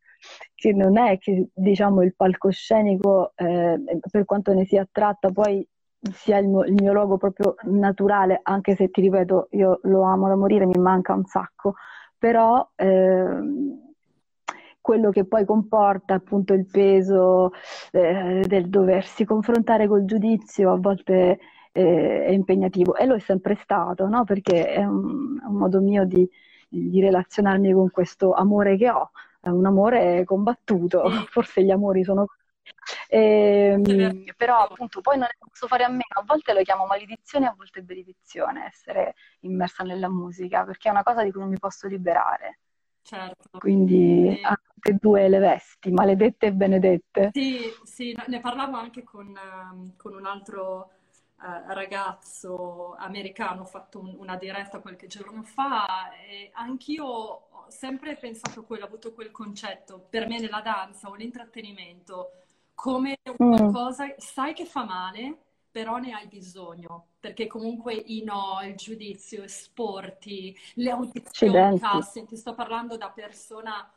che 0.54 0.74
non 0.74 0.98
è 0.98 1.16
che, 1.16 1.48
diciamo, 1.54 2.02
il 2.02 2.14
palcoscenico, 2.14 3.32
eh, 3.36 3.80
per 4.10 4.26
quanto 4.26 4.52
ne 4.52 4.66
sia 4.66 4.86
tratta, 4.92 5.30
poi 5.30 5.66
sia 6.12 6.36
il 6.36 6.48
mio, 6.48 6.64
il 6.64 6.74
mio 6.74 6.92
luogo 6.92 7.16
proprio 7.16 7.54
naturale, 7.62 8.40
anche 8.42 8.74
se 8.74 8.90
ti 8.90 9.00
ripeto, 9.00 9.48
io 9.52 9.80
lo 9.84 10.02
amo 10.02 10.28
da 10.28 10.36
morire, 10.36 10.66
mi 10.66 10.78
manca 10.78 11.14
un 11.14 11.24
sacco, 11.24 11.76
però 12.18 12.70
ehm, 12.76 13.94
quello 14.82 15.08
che 15.08 15.24
poi 15.24 15.46
comporta 15.46 16.14
appunto 16.14 16.52
il 16.52 16.66
peso 16.66 17.52
eh, 17.92 18.44
del 18.46 18.68
doversi 18.68 19.24
confrontare 19.24 19.88
col 19.88 20.04
giudizio 20.04 20.70
a 20.70 20.76
volte 20.78 21.38
eh, 21.72 22.24
è 22.24 22.30
impegnativo 22.30 22.94
e 22.96 23.06
lo 23.06 23.14
è 23.14 23.20
sempre 23.20 23.56
stato, 23.62 24.08
no? 24.08 24.24
Perché 24.24 24.66
è 24.72 24.84
un, 24.84 25.38
un 25.42 25.54
modo 25.54 25.80
mio 25.80 26.04
di, 26.04 26.28
di 26.68 27.00
relazionarmi 27.00 27.72
con 27.72 27.90
questo 27.90 28.32
amore 28.32 28.76
che 28.76 28.90
ho 28.90 29.10
è 29.40 29.48
un 29.48 29.64
amore 29.64 30.24
combattuto, 30.24 31.02
forse 31.30 31.64
gli 31.64 31.70
amori 31.70 32.04
sono 32.04 32.26
vero. 32.26 32.38
Ehm, 33.08 34.24
però 34.36 34.58
appunto 34.58 35.00
poi 35.00 35.18
non 35.18 35.26
ne 35.30 35.36
posso 35.48 35.66
fare 35.66 35.84
a 35.84 35.88
meno, 35.88 36.04
a 36.08 36.22
volte 36.24 36.52
lo 36.52 36.62
chiamo 36.62 36.86
maledizione, 36.86 37.46
a 37.46 37.54
volte 37.56 37.82
benedizione, 37.82 38.66
essere 38.66 39.14
immersa 39.40 39.82
nella 39.82 40.08
musica, 40.08 40.64
perché 40.64 40.88
è 40.88 40.92
una 40.92 41.02
cosa 41.02 41.24
di 41.24 41.30
cui 41.32 41.40
non 41.40 41.50
mi 41.50 41.58
posso 41.58 41.88
liberare. 41.88 42.60
Certo. 43.02 43.58
Quindi 43.58 44.40
tutte 44.74 44.90
e 44.90 44.96
due 45.00 45.28
le 45.28 45.38
vesti, 45.38 45.90
maledette 45.90 46.46
e 46.46 46.52
benedette. 46.52 47.30
Sì, 47.32 47.60
sì, 47.82 48.16
ne 48.26 48.40
parlavo 48.40 48.76
anche 48.76 49.02
con, 49.02 49.34
ehm, 49.36 49.96
con 49.96 50.14
un 50.14 50.26
altro 50.26 50.90
eh, 51.42 51.74
ragazzo 51.74 52.94
americano, 52.96 53.62
ho 53.62 53.64
fatto 53.64 53.98
un- 54.00 54.14
una 54.18 54.36
diretta 54.36 54.80
qualche 54.80 55.06
giorno 55.06 55.42
fa 55.42 56.12
e 56.14 56.50
anch'io 56.54 57.04
ho 57.06 57.66
sempre 57.68 58.16
pensato 58.16 58.64
quello, 58.64 58.84
ho 58.84 58.86
avuto 58.88 59.12
quel 59.14 59.30
concetto, 59.30 59.98
per 60.10 60.26
me 60.26 60.38
nella 60.40 60.60
danza 60.60 61.08
o 61.08 61.14
l'intrattenimento, 61.14 62.32
come 62.74 63.18
un 63.24 63.36
Mm, 63.40 63.76
qualcosa, 63.76 64.14
sai 64.18 64.54
che 64.54 64.64
fa 64.64 64.84
male, 64.84 65.36
però 65.70 65.98
ne 65.98 66.12
hai 66.14 66.26
bisogno, 66.26 67.08
perché 67.20 67.46
comunque 67.46 67.94
i 67.94 68.22
no, 68.24 68.58
il 68.64 68.74
giudizio, 68.76 69.42
esporti, 69.44 70.56
le 70.74 70.90
audizioni, 70.90 71.72
casting, 71.74 72.26
ti 72.26 72.36
sto 72.36 72.54
parlando 72.54 72.96
da 72.96 73.10
persona 73.10 73.90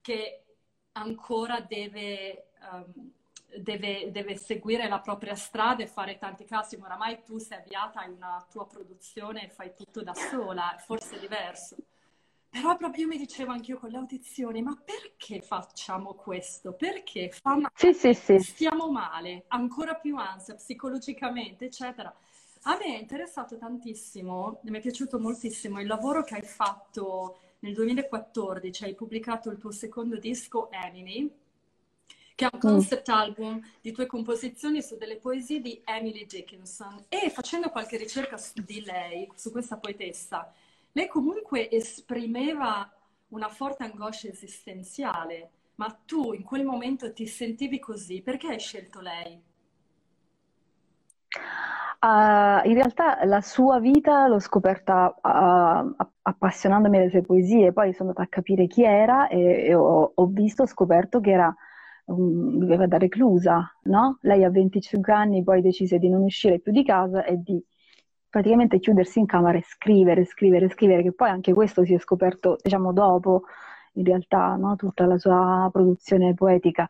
che 0.00 0.44
ancora 0.92 1.60
deve, 1.60 2.50
ehm, 2.60 3.12
deve, 3.56 4.10
deve 4.10 4.36
seguire 4.36 4.88
la 4.88 5.00
propria 5.00 5.34
strada 5.34 5.82
e 5.82 5.86
fare 5.86 6.18
tanti 6.18 6.44
casting. 6.44 6.82
Oramai 6.82 7.22
tu 7.24 7.38
sei 7.38 7.58
avviata, 7.58 8.00
hai 8.00 8.10
una 8.10 8.44
tua 8.50 8.66
produzione 8.66 9.44
e 9.44 9.48
fai 9.48 9.72
tutto 9.74 10.02
da 10.02 10.14
sola, 10.14 10.76
forse 10.78 11.16
è 11.16 11.20
diverso. 11.20 11.76
Però 12.50 12.76
proprio 12.76 13.04
io 13.04 13.08
mi 13.08 13.16
dicevo 13.16 13.52
anch'io 13.52 13.78
con 13.78 13.90
le 13.90 13.98
audizioni, 13.98 14.60
ma 14.60 14.76
perché 14.84 15.40
facciamo 15.40 16.14
questo? 16.14 16.72
Perché 16.72 17.30
fa 17.30 17.56
Sì, 17.74 17.92
sì, 17.92 18.08
male, 18.08 18.14
sì. 18.14 18.38
stiamo 18.40 18.90
male, 18.90 19.44
ancora 19.48 19.94
più 19.94 20.16
ansia 20.16 20.54
psicologicamente, 20.54 21.66
eccetera. 21.66 22.12
A 22.62 22.76
me 22.76 22.96
è 22.96 22.98
interessato 22.98 23.56
tantissimo, 23.56 24.58
mi 24.64 24.76
è 24.76 24.80
piaciuto 24.80 25.20
moltissimo 25.20 25.80
il 25.80 25.86
lavoro 25.86 26.24
che 26.24 26.34
hai 26.34 26.42
fatto 26.42 27.38
nel 27.60 27.72
2014, 27.72 28.84
hai 28.84 28.94
pubblicato 28.94 29.50
il 29.50 29.58
tuo 29.58 29.70
secondo 29.70 30.18
disco, 30.18 30.70
Emily, 30.72 31.30
che 32.40 32.46
è 32.46 32.50
un 32.52 32.60
Mm. 32.62 32.80
concept 32.80 33.08
album 33.10 33.60
di 33.82 33.92
tue 33.92 34.06
composizioni 34.06 34.80
su 34.82 34.96
delle 34.96 35.16
poesie 35.16 35.60
di 35.60 35.82
Emily 35.84 36.24
Dickinson. 36.24 37.04
E 37.08 37.28
facendo 37.30 37.68
qualche 37.68 37.98
ricerca 37.98 38.38
su 38.38 38.62
di 38.64 38.82
lei, 38.82 39.30
su 39.34 39.50
questa 39.50 39.76
poetessa, 39.76 40.50
lei 40.92 41.06
comunque 41.06 41.70
esprimeva 41.70 42.90
una 43.28 43.48
forte 43.48 43.84
angoscia 43.84 44.28
esistenziale. 44.28 45.50
Ma 45.74 45.90
tu 46.06 46.32
in 46.32 46.42
quel 46.42 46.64
momento 46.64 47.12
ti 47.12 47.26
sentivi 47.26 47.78
così? 47.78 48.22
Perché 48.22 48.46
hai 48.48 48.58
scelto 48.58 49.00
lei? 49.00 49.38
Ah, 52.02 52.62
in 52.64 52.74
realtà 52.74 53.24
la 53.26 53.40
sua 53.42 53.78
vita 53.78 54.26
l'ho 54.26 54.38
scoperta 54.38 55.14
a- 55.20 55.84
appassionandomi 56.22 56.96
alle 56.96 57.10
sue 57.10 57.22
poesie, 57.22 57.72
poi 57.72 57.92
sono 57.92 58.08
andata 58.10 58.22
a 58.26 58.28
capire 58.28 58.66
chi 58.66 58.82
era 58.84 59.28
e, 59.28 59.66
e 59.66 59.74
ho, 59.74 60.12
ho 60.14 60.26
visto, 60.26 60.62
ho 60.62 60.66
scoperto 60.66 61.20
che 61.20 61.30
era, 61.32 61.54
viveva 62.14 62.86
da 62.86 62.98
reclusa, 62.98 63.70
no? 63.84 64.18
Lei 64.22 64.44
a 64.44 64.50
25 64.50 65.12
anni 65.12 65.42
poi 65.42 65.60
decise 65.60 65.98
di 65.98 66.08
non 66.08 66.22
uscire 66.22 66.58
più 66.60 66.72
di 66.72 66.84
casa 66.84 67.24
e 67.24 67.36
di 67.36 67.62
praticamente 68.28 68.78
chiudersi 68.78 69.18
in 69.18 69.26
camera 69.26 69.58
e 69.58 69.62
scrivere, 69.62 70.24
scrivere, 70.24 70.68
scrivere, 70.68 71.02
che 71.02 71.12
poi 71.12 71.28
anche 71.28 71.52
questo 71.52 71.84
si 71.84 71.94
è 71.94 71.98
scoperto, 71.98 72.56
diciamo, 72.62 72.92
dopo, 72.92 73.42
in 73.94 74.04
realtà, 74.04 74.54
no? 74.56 74.76
Tutta 74.76 75.06
la 75.06 75.18
sua 75.18 75.68
produzione 75.72 76.34
poetica. 76.34 76.86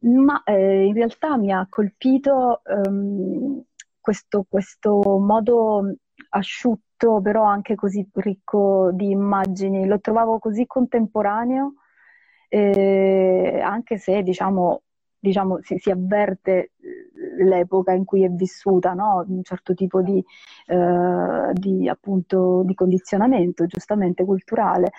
Ma 0.00 0.42
eh, 0.44 0.84
in 0.86 0.94
realtà 0.94 1.36
mi 1.36 1.52
ha 1.52 1.66
colpito 1.68 2.62
ehm, 2.64 3.62
questo, 4.00 4.46
questo 4.48 5.18
modo 5.18 5.94
asciutto, 6.30 7.20
però 7.20 7.42
anche 7.44 7.74
così 7.74 8.08
ricco 8.14 8.90
di 8.92 9.10
immagini. 9.10 9.86
Lo 9.86 9.98
trovavo 10.00 10.38
così 10.38 10.66
contemporaneo, 10.66 11.74
eh, 12.48 13.60
anche 13.62 13.98
se 13.98 14.22
diciamo, 14.22 14.82
diciamo, 15.18 15.58
si, 15.62 15.76
si 15.78 15.90
avverte 15.90 16.72
eh, 16.80 17.44
l'epoca 17.44 17.92
in 17.92 18.04
cui 18.04 18.24
è 18.24 18.28
vissuta, 18.28 18.92
no? 18.94 19.24
Un 19.26 19.42
certo 19.42 19.74
tipo 19.74 20.02
di, 20.02 20.22
eh, 20.66 21.50
di, 21.52 21.88
appunto, 21.88 22.62
di 22.64 22.74
condizionamento, 22.74 23.66
giustamente 23.66 24.24
culturale 24.24 24.90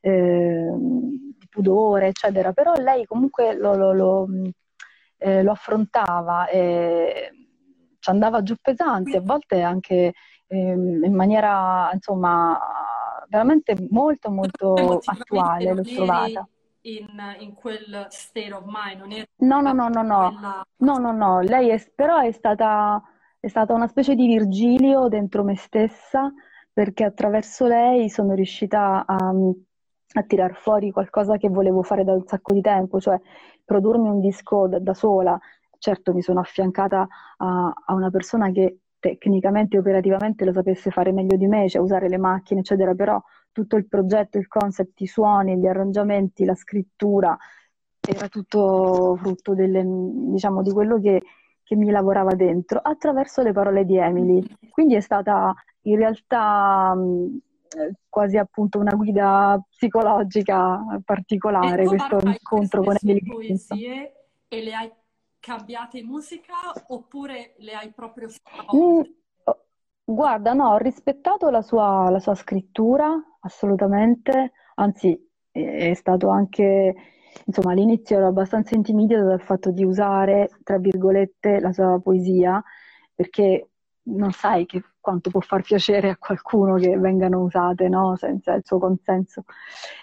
eh, 0.00 0.70
di 0.76 1.46
pudore, 1.50 2.08
eccetera, 2.08 2.52
però 2.52 2.72
lei 2.74 3.04
comunque 3.04 3.54
lo, 3.56 3.74
lo- 3.74 3.92
lo, 3.92 4.26
mh, 4.26 4.50
eh, 5.18 5.42
lo 5.42 5.50
affrontava 5.52 6.46
e 6.48 7.32
ci 7.98 8.10
andava 8.10 8.42
giù 8.42 8.54
pesante, 8.60 9.16
a 9.16 9.20
volte 9.22 9.60
anche 9.60 10.12
ehm, 10.46 11.02
in 11.04 11.14
maniera, 11.14 11.90
insomma, 11.92 12.56
veramente 13.28 13.74
molto, 13.90 14.30
molto 14.30 15.00
attuale, 15.04 15.74
l'ho 15.74 15.82
trovata. 15.92 16.48
In, 16.96 17.36
in 17.40 17.54
quel 17.54 18.06
state 18.08 18.52
of 18.52 18.64
mind, 18.66 19.00
non 19.00 19.12
eri 19.12 19.26
No, 19.36 19.60
no, 19.60 19.72
no, 19.72 19.88
no, 19.88 20.02
no, 20.02 20.32
quella... 20.32 20.66
no, 20.76 20.98
no, 20.98 21.12
no, 21.12 21.40
lei 21.40 21.68
è, 21.70 21.92
però 21.94 22.18
è 22.18 22.32
stata, 22.32 23.02
è 23.38 23.48
stata 23.48 23.74
una 23.74 23.86
specie 23.86 24.14
di 24.14 24.26
Virgilio 24.26 25.08
dentro 25.08 25.44
me 25.44 25.56
stessa, 25.56 26.32
perché 26.72 27.04
attraverso 27.04 27.66
lei 27.66 28.08
sono 28.08 28.34
riuscita 28.34 29.04
a, 29.06 29.16
a 29.16 30.22
tirar 30.22 30.54
fuori 30.54 30.90
qualcosa 30.90 31.36
che 31.36 31.48
volevo 31.48 31.82
fare 31.82 32.04
da 32.04 32.12
un 32.12 32.24
sacco 32.26 32.54
di 32.54 32.60
tempo, 32.60 33.00
cioè 33.00 33.20
produrmi 33.64 34.08
un 34.08 34.20
disco 34.20 34.68
da, 34.68 34.78
da 34.78 34.94
sola. 34.94 35.38
Certo, 35.80 36.12
mi 36.12 36.22
sono 36.22 36.40
affiancata 36.40 37.06
a, 37.36 37.72
a 37.86 37.94
una 37.94 38.10
persona 38.10 38.50
che 38.50 38.78
tecnicamente 38.98 39.76
e 39.76 39.78
operativamente 39.78 40.44
lo 40.44 40.52
sapesse 40.52 40.90
fare 40.90 41.12
meglio 41.12 41.36
di 41.36 41.46
me, 41.46 41.68
cioè 41.68 41.80
usare 41.80 42.08
le 42.08 42.18
macchine, 42.18 42.60
eccetera, 42.60 42.94
però 42.94 43.22
tutto 43.52 43.76
il 43.76 43.86
progetto, 43.88 44.38
il 44.38 44.48
concept, 44.48 45.00
i 45.00 45.06
suoni, 45.06 45.56
gli 45.58 45.66
arrangiamenti, 45.66 46.44
la 46.44 46.54
scrittura 46.54 47.36
era 48.00 48.28
tutto 48.28 49.16
frutto 49.16 49.54
delle- 49.54 49.84
diciamo, 49.84 50.62
di 50.62 50.70
quello 50.72 51.00
che, 51.00 51.22
che 51.62 51.76
mi 51.76 51.90
lavorava 51.90 52.34
dentro 52.34 52.78
attraverso 52.78 53.42
le 53.42 53.52
parole 53.52 53.84
di 53.84 53.96
Emily. 53.96 54.42
Quindi 54.70 54.94
è 54.94 55.00
stata 55.00 55.52
in 55.82 55.96
realtà 55.96 56.94
mh, 56.94 57.38
quasi 58.08 58.36
appunto 58.38 58.78
una 58.78 58.94
guida 58.94 59.60
psicologica 59.68 61.00
particolare, 61.04 61.86
questo 61.86 62.18
incontro 62.24 62.82
con 62.82 62.96
Emily? 63.02 63.22
poesie? 63.26 64.12
E 64.48 64.62
le 64.62 64.74
hai 64.74 64.90
cambiate 65.40 65.98
in 65.98 66.06
musica 66.06 66.54
oppure 66.88 67.54
le 67.58 67.74
hai 67.74 67.90
proprio 67.92 68.28
mm, 68.74 69.00
Guarda, 70.10 70.54
no, 70.54 70.70
ho 70.70 70.78
rispettato 70.78 71.50
la 71.50 71.60
sua, 71.60 72.08
la 72.08 72.18
sua 72.18 72.34
scrittura, 72.34 73.14
assolutamente, 73.40 74.52
anzi 74.76 75.14
è 75.50 75.92
stato 75.92 76.30
anche, 76.30 76.94
insomma, 77.44 77.72
all'inizio 77.72 78.16
ero 78.16 78.28
abbastanza 78.28 78.74
intimidita 78.74 79.22
dal 79.22 79.42
fatto 79.42 79.70
di 79.70 79.84
usare, 79.84 80.48
tra 80.64 80.78
virgolette, 80.78 81.60
la 81.60 81.72
sua 81.74 82.00
poesia, 82.02 82.62
perché 83.14 83.68
non 84.04 84.32
sai 84.32 84.64
che, 84.64 84.82
quanto 84.98 85.28
può 85.28 85.40
far 85.40 85.60
piacere 85.60 86.08
a 86.08 86.16
qualcuno 86.16 86.76
che 86.76 86.96
vengano 86.96 87.40
usate, 87.42 87.88
no? 87.90 88.16
Senza 88.16 88.54
il 88.54 88.64
suo 88.64 88.78
consenso. 88.78 89.44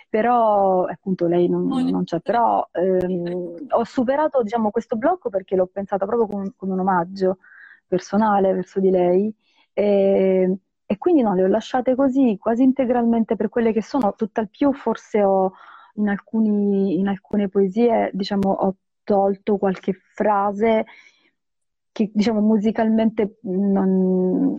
Però, 0.07 0.83
appunto, 0.85 1.25
lei 1.25 1.49
non, 1.49 1.65
non 1.65 2.03
c'è, 2.03 2.19
però 2.19 2.67
ehm, 2.73 3.55
ho 3.69 3.83
superato, 3.83 4.43
diciamo, 4.43 4.69
questo 4.69 4.97
blocco 4.97 5.29
perché 5.29 5.55
l'ho 5.55 5.65
pensata 5.65 6.05
proprio 6.05 6.27
come, 6.27 6.53
come 6.55 6.73
un 6.73 6.79
omaggio 6.81 7.39
personale 7.87 8.53
verso 8.53 8.79
di 8.79 8.91
lei 8.91 9.35
e, 9.77 10.57
e, 10.85 10.97
quindi 10.97 11.21
no, 11.21 11.35
le 11.35 11.43
ho 11.43 11.47
lasciate 11.47 11.95
così, 11.95 12.37
quasi 12.39 12.63
integralmente 12.63 13.35
per 13.35 13.49
quelle 13.49 13.73
che 13.73 13.81
sono, 13.81 14.13
tutt'al 14.15 14.49
più 14.49 14.71
forse 14.71 15.21
ho 15.21 15.51
in, 15.95 16.07
alcuni, 16.07 16.97
in 16.97 17.09
alcune 17.09 17.49
poesie, 17.49 18.09
diciamo, 18.13 18.49
ho 18.49 18.75
tolto 19.03 19.57
qualche 19.57 19.93
frase 20.13 20.85
che 21.91 22.09
diciamo 22.13 22.39
musicalmente 22.39 23.39
non, 23.41 24.57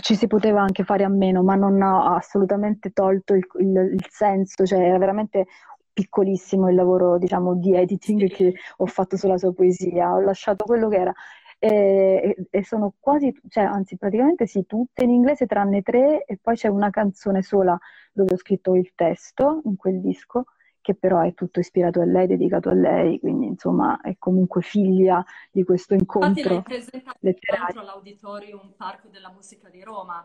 ci 0.00 0.14
si 0.14 0.26
poteva 0.28 0.62
anche 0.62 0.84
fare 0.84 1.04
a 1.04 1.08
meno, 1.08 1.42
ma 1.42 1.56
non 1.56 1.82
ha 1.82 2.14
assolutamente 2.14 2.90
tolto 2.90 3.34
il, 3.34 3.44
il, 3.58 3.92
il 3.94 4.06
senso, 4.08 4.64
cioè 4.64 4.80
era 4.80 4.98
veramente 4.98 5.46
piccolissimo 5.92 6.68
il 6.68 6.76
lavoro 6.76 7.18
diciamo 7.18 7.56
di 7.56 7.74
editing 7.74 8.28
che 8.28 8.54
ho 8.76 8.86
fatto 8.86 9.16
sulla 9.16 9.38
sua 9.38 9.52
poesia, 9.52 10.12
ho 10.12 10.20
lasciato 10.20 10.64
quello 10.64 10.88
che 10.88 10.96
era 10.96 11.12
e, 11.60 12.46
e 12.48 12.64
sono 12.64 12.94
quasi, 12.98 13.38
cioè, 13.48 13.64
anzi 13.64 13.98
praticamente 13.98 14.46
sì, 14.46 14.64
tutte 14.66 15.04
in 15.04 15.10
inglese 15.10 15.46
tranne 15.46 15.82
tre 15.82 16.24
e 16.24 16.38
poi 16.40 16.56
c'è 16.56 16.68
una 16.68 16.88
canzone 16.88 17.42
sola 17.42 17.78
dove 18.12 18.32
ho 18.32 18.36
scritto 18.38 18.74
il 18.74 18.92
testo 18.94 19.60
in 19.64 19.76
quel 19.76 20.00
disco 20.00 20.46
che 20.80 20.94
però 20.94 21.20
è 21.20 21.34
tutto 21.34 21.60
ispirato 21.60 22.00
a 22.00 22.06
lei, 22.06 22.26
dedicato 22.26 22.70
a 22.70 22.72
lei, 22.72 23.20
quindi 23.20 23.46
insomma 23.46 24.00
è 24.00 24.16
comunque 24.18 24.62
figlia 24.62 25.22
di 25.52 25.62
questo 25.62 25.92
incontro 25.92 26.54
Infatti 26.54 26.72
l'hai 26.72 27.34
presentato 27.34 27.80
all'Auditorium 27.80 28.72
Parco 28.74 29.08
della 29.08 29.30
Musica 29.30 29.68
di 29.68 29.82
Roma. 29.82 30.24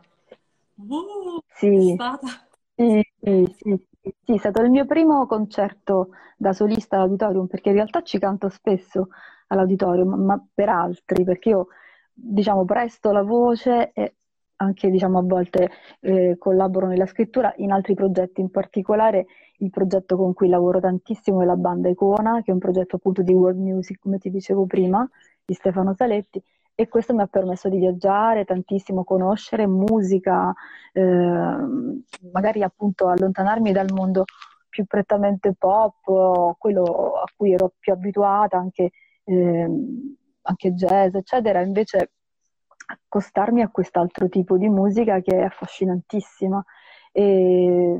Uh, 0.75 1.41
sì. 1.47 1.91
È 1.91 1.93
stata... 1.95 2.27
Sì, 2.73 3.01
sì, 3.21 3.55
sì, 3.57 3.85
sì, 4.23 4.33
è 4.33 4.37
stato 4.37 4.61
il 4.61 4.69
mio 4.69 4.85
primo 4.85 5.25
concerto 5.27 6.11
da 6.37 6.53
solista 6.53 6.95
all'Auditorium, 6.95 7.47
perché 7.47 7.69
in 7.69 7.75
realtà 7.75 8.01
ci 8.03 8.19
canto 8.19 8.47
spesso 8.47 9.09
all'auditorium, 9.47 10.13
ma 10.13 10.43
per 10.53 10.69
altri, 10.69 11.23
perché 11.23 11.49
io 11.49 11.67
diciamo 12.13 12.65
presto 12.65 13.11
la 13.11 13.23
voce 13.23 13.91
e 13.93 14.15
anche 14.57 14.89
diciamo, 14.89 15.19
a 15.19 15.23
volte 15.23 15.69
eh, 15.99 16.37
collaboro 16.37 16.87
nella 16.87 17.05
scrittura 17.05 17.53
in 17.57 17.71
altri 17.71 17.93
progetti, 17.93 18.41
in 18.41 18.49
particolare 18.49 19.25
il 19.57 19.69
progetto 19.69 20.15
con 20.15 20.33
cui 20.33 20.49
lavoro 20.49 20.79
tantissimo 20.79 21.41
è 21.41 21.45
la 21.45 21.55
banda 21.55 21.89
Icona, 21.89 22.41
che 22.41 22.51
è 22.51 22.53
un 22.53 22.59
progetto 22.59 22.97
appunto 22.97 23.21
di 23.21 23.33
world 23.33 23.59
music, 23.59 23.99
come 23.99 24.17
ti 24.17 24.29
dicevo 24.29 24.65
prima, 24.65 25.07
di 25.43 25.53
Stefano 25.53 25.93
Saletti, 25.93 26.41
e 26.73 26.87
questo 26.87 27.13
mi 27.13 27.21
ha 27.21 27.27
permesso 27.27 27.69
di 27.69 27.77
viaggiare 27.77 28.43
tantissimo, 28.43 29.03
conoscere 29.03 29.65
musica, 29.65 30.53
eh, 30.91 31.57
magari 32.31 32.63
appunto 32.63 33.07
allontanarmi 33.07 33.71
dal 33.71 33.91
mondo 33.93 34.25
più 34.69 34.83
prettamente 34.85 35.53
pop, 35.57 36.57
quello 36.57 36.83
a 37.13 37.25
cui 37.35 37.53
ero 37.53 37.71
più 37.79 37.93
abituata, 37.93 38.57
anche, 38.57 38.91
eh, 39.25 39.67
anche 40.41 40.73
jazz, 40.73 41.13
eccetera, 41.13 41.61
invece 41.61 42.11
accostarmi 42.87 43.61
a 43.61 43.69
quest'altro 43.69 44.29
tipo 44.29 44.57
di 44.57 44.69
musica 44.69 45.19
che 45.21 45.37
è 45.37 45.43
affascinantissima. 45.43 46.63
E, 47.11 47.99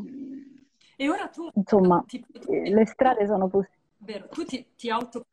e 0.96 1.10
ora 1.10 1.28
tu, 1.28 1.50
insomma, 1.54 2.04
ti, 2.08 2.24
ti, 2.32 2.70
le 2.70 2.86
strade 2.86 3.26
sono 3.26 3.48
possibili. 3.48 3.84
Vero, 3.98 4.28
tu 4.28 4.46
ti, 4.46 4.66
ti 4.76 4.90
auto 4.90 5.26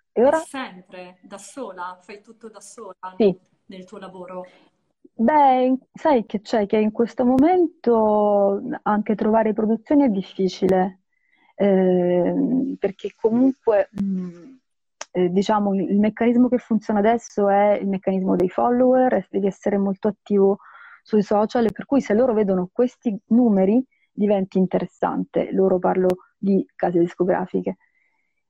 sempre 0.46 1.18
da 1.22 1.38
sola, 1.38 1.98
fai 2.00 2.20
tutto 2.20 2.48
da 2.48 2.60
sola 2.60 2.94
sì. 3.16 3.36
nel 3.66 3.84
tuo 3.84 3.98
lavoro. 3.98 4.46
Beh, 5.14 5.76
sai 5.92 6.24
che 6.24 6.40
c'è 6.40 6.66
che 6.66 6.78
in 6.78 6.90
questo 6.90 7.24
momento 7.24 8.62
anche 8.82 9.14
trovare 9.14 9.52
produzioni 9.52 10.04
è 10.04 10.08
difficile, 10.08 11.00
eh, 11.54 12.76
perché 12.78 13.12
comunque 13.14 13.90
mh, 13.90 14.56
eh, 15.12 15.28
diciamo, 15.30 15.74
il 15.74 15.98
meccanismo 15.98 16.48
che 16.48 16.58
funziona 16.58 16.98
adesso 16.98 17.48
è 17.48 17.78
il 17.80 17.86
meccanismo 17.86 18.34
dei 18.34 18.48
follower, 18.48 19.26
devi 19.30 19.46
essere 19.46 19.78
molto 19.78 20.08
attivo 20.08 20.58
sui 21.02 21.22
social, 21.22 21.70
per 21.72 21.84
cui 21.84 22.00
se 22.00 22.14
loro 22.14 22.32
vedono 22.32 22.70
questi 22.72 23.16
numeri 23.28 23.84
diventi 24.10 24.58
interessante. 24.58 25.52
Loro 25.52 25.78
parlo 25.78 26.08
di 26.38 26.64
case 26.74 26.98
discografiche. 26.98 27.76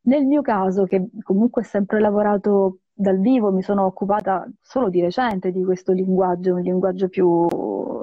Nel 0.02 0.24
mio 0.24 0.42
caso, 0.42 0.84
che 0.84 1.08
comunque 1.22 1.62
ho 1.62 1.64
sempre 1.64 2.00
lavorato 2.00 2.78
dal 2.92 3.18
vivo, 3.18 3.52
mi 3.52 3.62
sono 3.62 3.84
occupata 3.84 4.48
solo 4.60 4.88
di 4.88 5.00
recente 5.00 5.50
di 5.50 5.64
questo 5.64 5.92
linguaggio, 5.92 6.54
un 6.54 6.60
linguaggio 6.60 7.08
più 7.08 7.46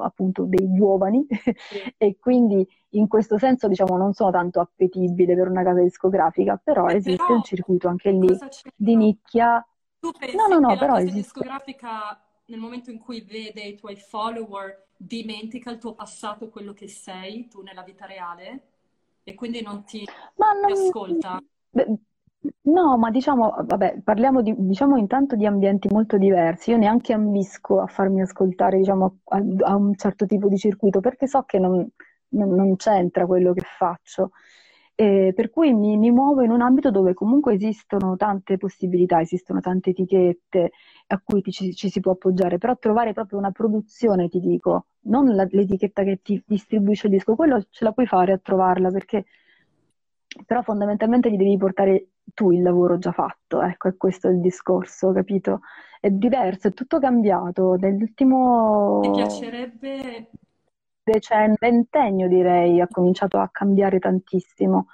appunto 0.02 0.44
dei 0.44 0.72
giovani 0.74 1.26
e 1.98 2.18
quindi 2.20 2.68
in 2.90 3.08
questo 3.08 3.38
senso 3.38 3.68
diciamo 3.68 3.98
non 3.98 4.14
sono 4.14 4.32
tanto 4.32 4.60
appetibile 4.60 5.36
per 5.36 5.50
una 5.50 5.64
casa 5.64 5.82
discografica, 5.82 6.60
però 6.62 6.88
eh, 6.88 6.96
esiste 6.96 7.24
però, 7.24 7.36
un 7.36 7.44
circuito 7.44 7.88
anche 7.88 8.12
lì 8.12 8.38
di 8.76 8.96
nicchia. 8.96 9.66
Tu 10.00 10.12
pensi 10.12 10.36
no, 10.36 10.48
no, 10.48 10.60
no, 10.60 10.68
che 10.70 10.78
però 10.78 10.94
la 10.94 11.00
casa 11.00 11.10
esiste. 11.12 11.40
discografica 11.40 12.22
nel 12.46 12.60
momento 12.60 12.90
in 12.92 13.00
cui 13.00 13.22
vede 13.22 13.62
i 13.62 13.76
tuoi 13.76 13.96
follower 13.96 14.88
dimentica 14.98 15.72
il 15.72 15.78
tuo 15.78 15.94
passato, 15.94 16.50
quello 16.50 16.74
che 16.74 16.88
sei 16.88 17.48
tu 17.48 17.62
nella 17.62 17.84
vita 17.84 18.06
reale 18.06 18.64
e 19.24 19.34
quindi 19.36 19.62
non 19.62 19.84
ti, 19.84 20.08
non... 20.36 20.66
ti 20.66 20.72
ascolta? 20.74 21.40
Beh, 21.70 22.00
No, 22.62 22.98
ma 22.98 23.10
diciamo, 23.12 23.54
vabbè, 23.66 24.02
parliamo 24.02 24.42
di, 24.42 24.54
diciamo 24.58 24.96
intanto 24.98 25.36
di 25.36 25.46
ambienti 25.46 25.90
molto 25.92 26.18
diversi. 26.18 26.72
Io 26.72 26.78
neanche 26.78 27.12
ambisco 27.14 27.82
a 27.82 27.88
farmi 27.88 28.22
ascoltare, 28.22 28.78
diciamo, 28.78 29.20
a, 29.26 29.42
a 29.64 29.76
un 29.76 29.94
certo 29.96 30.26
tipo 30.26 30.48
di 30.48 30.58
circuito, 30.58 31.02
perché 31.02 31.28
so 31.28 31.44
che 31.44 31.60
non, 31.60 31.86
non, 32.30 32.50
non 32.56 32.76
c'entra 32.78 33.26
quello 33.26 33.52
che 33.54 33.64
faccio. 33.78 34.32
E 34.96 35.34
per 35.36 35.50
cui 35.50 35.74
mi, 35.74 35.98
mi, 35.98 36.12
muovo 36.12 36.42
in 36.42 36.52
un 36.52 36.62
ambito 36.62 36.92
dove 36.92 37.14
comunque 37.14 37.54
esistono 37.56 38.16
tante 38.16 38.58
possibilità, 38.58 39.22
esistono 39.22 39.60
tante 39.60 39.92
etichette 39.92 40.72
a 41.08 41.22
cui 41.24 41.42
ci, 41.52 41.74
ci, 41.74 41.90
si 41.90 42.00
può 42.00 42.14
appoggiare, 42.14 42.58
però 42.58 42.78
trovare 42.78 43.14
proprio 43.14 43.40
una 43.40 43.52
produzione, 43.52 44.30
ti 44.30 44.40
dico, 44.40 44.88
non 45.04 45.36
la, 45.36 45.48
l'etichetta 45.50 46.04
che 46.04 46.20
ti 46.22 46.42
distribuisce 46.46 47.08
il 47.08 47.14
disco, 47.14 47.36
quello 47.36 47.66
ce 47.70 47.84
la 47.84 47.92
puoi 47.94 48.08
fare 48.08 48.34
a 48.34 48.40
trovarla, 48.42 48.92
perché 48.92 49.26
però 50.46 50.62
fondamentalmente 50.62 51.32
gli 51.32 51.38
devi 51.38 51.58
portare 51.58 52.08
tu 52.34 52.52
il 52.52 52.62
lavoro 52.62 52.98
già 52.98 53.12
fatto, 53.12 53.62
ecco, 53.62 53.88
è 53.90 53.98
questo 53.98 54.28
il 54.28 54.40
discorso, 54.40 55.12
capito? 55.12 55.62
È 56.00 56.10
diverso, 56.10 56.68
è 56.68 56.72
tutto 56.74 57.00
cambiato. 57.00 57.76
Nell'ultimo... 57.76 59.00
Piacerebbe... 59.12 60.30
Decennio, 61.10 61.56
ventennio 61.60 62.28
direi, 62.28 62.80
ha 62.80 62.88
cominciato 62.88 63.40
a 63.40 63.50
cambiare 63.52 63.98
tantissimo 63.98 64.88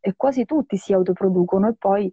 e 0.00 0.14
quasi 0.16 0.44
tutti 0.44 0.76
si 0.76 0.92
autoproducono 0.92 1.68
e 1.68 1.74
poi, 1.78 2.12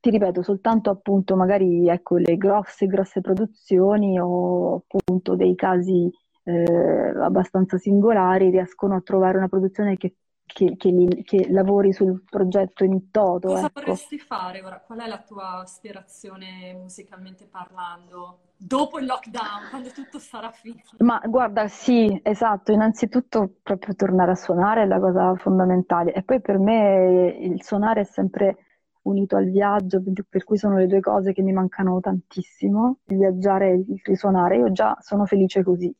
ti 0.00 0.10
ripeto, 0.10 0.42
soltanto 0.42 0.88
appunto 0.90 1.36
magari 1.36 1.88
ecco, 1.88 2.16
le 2.16 2.36
grosse, 2.36 2.86
grosse 2.86 3.20
produzioni 3.20 4.18
o 4.18 4.76
appunto 4.76 5.36
dei 5.36 5.54
casi 5.54 6.10
eh, 6.44 7.12
abbastanza 7.20 7.76
singolari 7.76 8.50
riescono 8.50 8.94
a 8.94 9.02
trovare 9.02 9.36
una 9.36 9.48
produzione 9.48 9.96
che 9.96 10.16
che, 10.44 10.76
che, 10.76 10.90
li, 10.90 11.22
che, 11.24 11.50
lavori 11.50 11.92
sul 11.92 12.22
progetto 12.28 12.84
in 12.84 13.10
toto. 13.10 13.48
Cosa 13.48 13.66
ecco. 13.66 13.80
vorresti 13.80 14.18
fare 14.18 14.62
ora? 14.62 14.80
Qual 14.80 14.98
è 14.98 15.08
la 15.08 15.18
tua 15.18 15.60
aspirazione 15.60 16.74
musicalmente 16.74 17.46
parlando? 17.46 18.40
Dopo 18.56 18.98
il 18.98 19.06
lockdown, 19.06 19.70
quando 19.70 19.90
tutto 19.90 20.18
sarà 20.18 20.50
finito? 20.50 20.90
Ma 20.98 21.20
guarda, 21.24 21.66
sì, 21.68 22.20
esatto. 22.22 22.72
Innanzitutto 22.72 23.54
proprio 23.62 23.94
tornare 23.94 24.32
a 24.32 24.36
suonare 24.36 24.82
è 24.82 24.86
la 24.86 25.00
cosa 25.00 25.34
fondamentale. 25.36 26.12
E 26.12 26.22
poi 26.22 26.40
per 26.40 26.58
me 26.58 27.36
il 27.40 27.62
suonare 27.62 28.02
è 28.02 28.04
sempre 28.04 28.56
unito 29.02 29.36
al 29.36 29.50
viaggio, 29.50 30.00
per 30.28 30.44
cui 30.44 30.58
sono 30.58 30.76
le 30.76 30.86
due 30.86 31.00
cose 31.00 31.32
che 31.32 31.42
mi 31.42 31.52
mancano 31.52 31.98
tantissimo, 32.00 32.98
il 33.06 33.16
viaggiare 33.16 33.70
e 33.70 33.74
il 33.74 34.00
risuonare. 34.04 34.58
Io 34.58 34.70
già 34.70 34.96
sono 35.00 35.24
felice 35.26 35.64
così. 35.64 35.92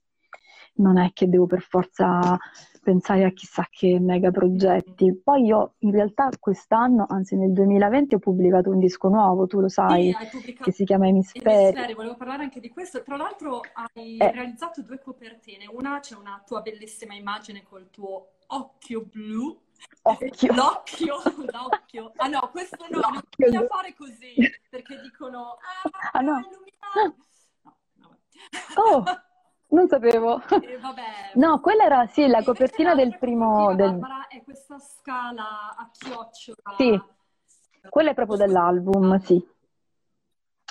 Non 0.74 0.98
è 0.98 1.11
che 1.12 1.28
devo 1.28 1.46
per 1.46 1.61
forza 1.62 2.38
pensare 2.83 3.25
a 3.25 3.31
chissà 3.31 3.66
che 3.71 3.99
mega 4.01 4.31
progetti. 4.31 5.14
Poi 5.23 5.45
io 5.45 5.75
in 5.79 5.92
realtà 5.92 6.29
quest'anno, 6.38 7.07
anzi 7.09 7.37
nel 7.37 7.53
2020, 7.53 8.16
ho 8.16 8.18
pubblicato 8.18 8.71
un 8.71 8.79
disco 8.79 9.09
nuovo, 9.09 9.47
tu 9.47 9.61
lo 9.61 9.68
sai, 9.68 10.14
sì, 10.31 10.53
che 10.55 10.73
si 10.73 10.85
chiama 10.85 11.07
Emisperi. 11.07 11.49
Emisperi. 11.49 11.95
Volevo 11.95 12.16
parlare 12.16 12.42
anche 12.42 12.61
di 12.61 12.68
questo. 12.68 13.03
Tra 13.03 13.16
l'altro 13.16 13.61
hai 13.75 14.16
eh. 14.16 14.33
realizzato 14.33 14.83
due 14.83 14.99
copertine. 14.99 15.66
Una 15.73 16.01
c'è 16.01 16.16
una 16.16 16.42
tua 16.45 16.61
bellissima 16.61 17.14
immagine 17.14 17.62
col 17.62 17.88
tuo 17.90 18.33
occhio 18.49 19.05
blu. 19.05 19.59
Occhio. 20.03 20.53
L'occhio, 20.55 21.16
l'occhio. 21.51 22.12
Ah 22.16 22.29
no, 22.29 22.51
questo 22.51 22.87
no, 22.88 22.99
l'occhio. 22.99 23.11
non 23.12 23.23
bisogna 23.37 23.66
fare 23.66 23.95
così, 23.95 24.35
perché 24.71 25.01
dicono, 25.01 25.57
ah, 25.83 26.11
ah 26.12 26.21
no. 26.21 26.33
No, 26.35 27.14
no. 27.97 28.18
Oh! 28.77 29.05
Non 29.73 29.89
sapevo. 29.89 30.39
Eh, 30.39 30.79
vabbè, 30.79 31.03
no, 31.37 31.61
quella 31.61 31.85
era 31.85 32.07
sì, 32.07 32.27
la 32.27 32.43
copertina 32.43 32.95
del 32.95 33.17
primo. 33.19 33.75
Del... 33.75 33.99
È 34.29 34.43
questa 34.43 34.79
scala 34.79 35.75
a 35.75 35.91
chiocciola. 35.91 36.77
Sì, 36.77 37.01
quella 37.89 38.11
è 38.11 38.15
proprio 38.15 38.37
dell'album, 38.37 39.19
sì. 39.21 39.43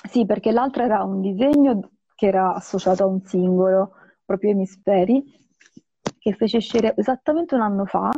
Sì, 0.08 0.24
perché 0.24 0.52
l'altra 0.52 0.84
era 0.84 1.02
un 1.02 1.20
disegno 1.20 1.90
che 2.14 2.26
era 2.26 2.54
associato 2.54 3.02
a 3.02 3.06
un 3.06 3.22
singolo, 3.24 3.94
proprio 4.24 4.50
Emisperi, 4.50 5.22
che 6.18 6.32
fece 6.34 6.58
uscire 6.58 6.94
esattamente 6.96 7.56
un 7.56 7.62
anno 7.62 7.84
fa. 7.84 8.10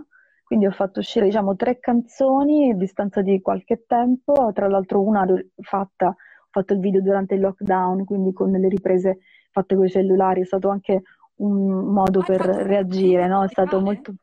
Quindi 0.44 0.66
ho 0.66 0.70
fatto 0.70 1.00
uscire, 1.00 1.24
diciamo, 1.24 1.56
tre 1.56 1.78
canzoni 1.78 2.70
a 2.70 2.76
distanza 2.76 3.22
di 3.22 3.40
qualche 3.40 3.84
tempo. 3.86 4.52
Tra 4.52 4.68
l'altro, 4.68 5.00
una 5.00 5.24
fatta, 5.62 6.08
ho 6.08 6.16
fatto 6.50 6.74
il 6.74 6.80
video 6.80 7.00
durante 7.00 7.34
il 7.34 7.40
lockdown, 7.40 8.04
quindi 8.04 8.34
con 8.34 8.50
le 8.50 8.68
riprese 8.68 9.20
fatte 9.54 9.76
con 9.76 9.84
i 9.84 9.90
cellulari, 9.90 10.40
è 10.40 10.44
stato 10.44 10.68
anche 10.68 11.02
un 11.36 11.92
modo 11.92 12.22
per 12.22 12.40
reagire, 12.40 13.28
no? 13.28 13.44
È 13.44 13.48
stato 13.48 13.80
molto... 13.80 14.14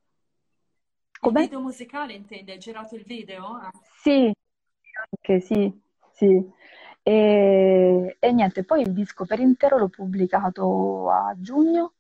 Come? 1.20 1.40
Il 1.40 1.46
video 1.46 1.62
musicale 1.62 2.14
intendi? 2.14 2.52
Hai 2.52 2.58
girato 2.58 2.96
il 2.96 3.04
video? 3.04 3.46
Ah. 3.46 3.72
Sì, 4.02 4.32
anche 5.10 5.40
sì, 5.40 5.82
sì. 6.12 6.52
E, 7.04 8.18
e, 8.20 8.32
niente, 8.32 8.64
poi 8.64 8.82
il 8.82 8.92
disco 8.92 9.26
per 9.26 9.40
intero 9.40 9.78
l'ho 9.78 9.90
pubblicato 9.90 11.10
a 11.10 11.34
giugno 11.38 11.94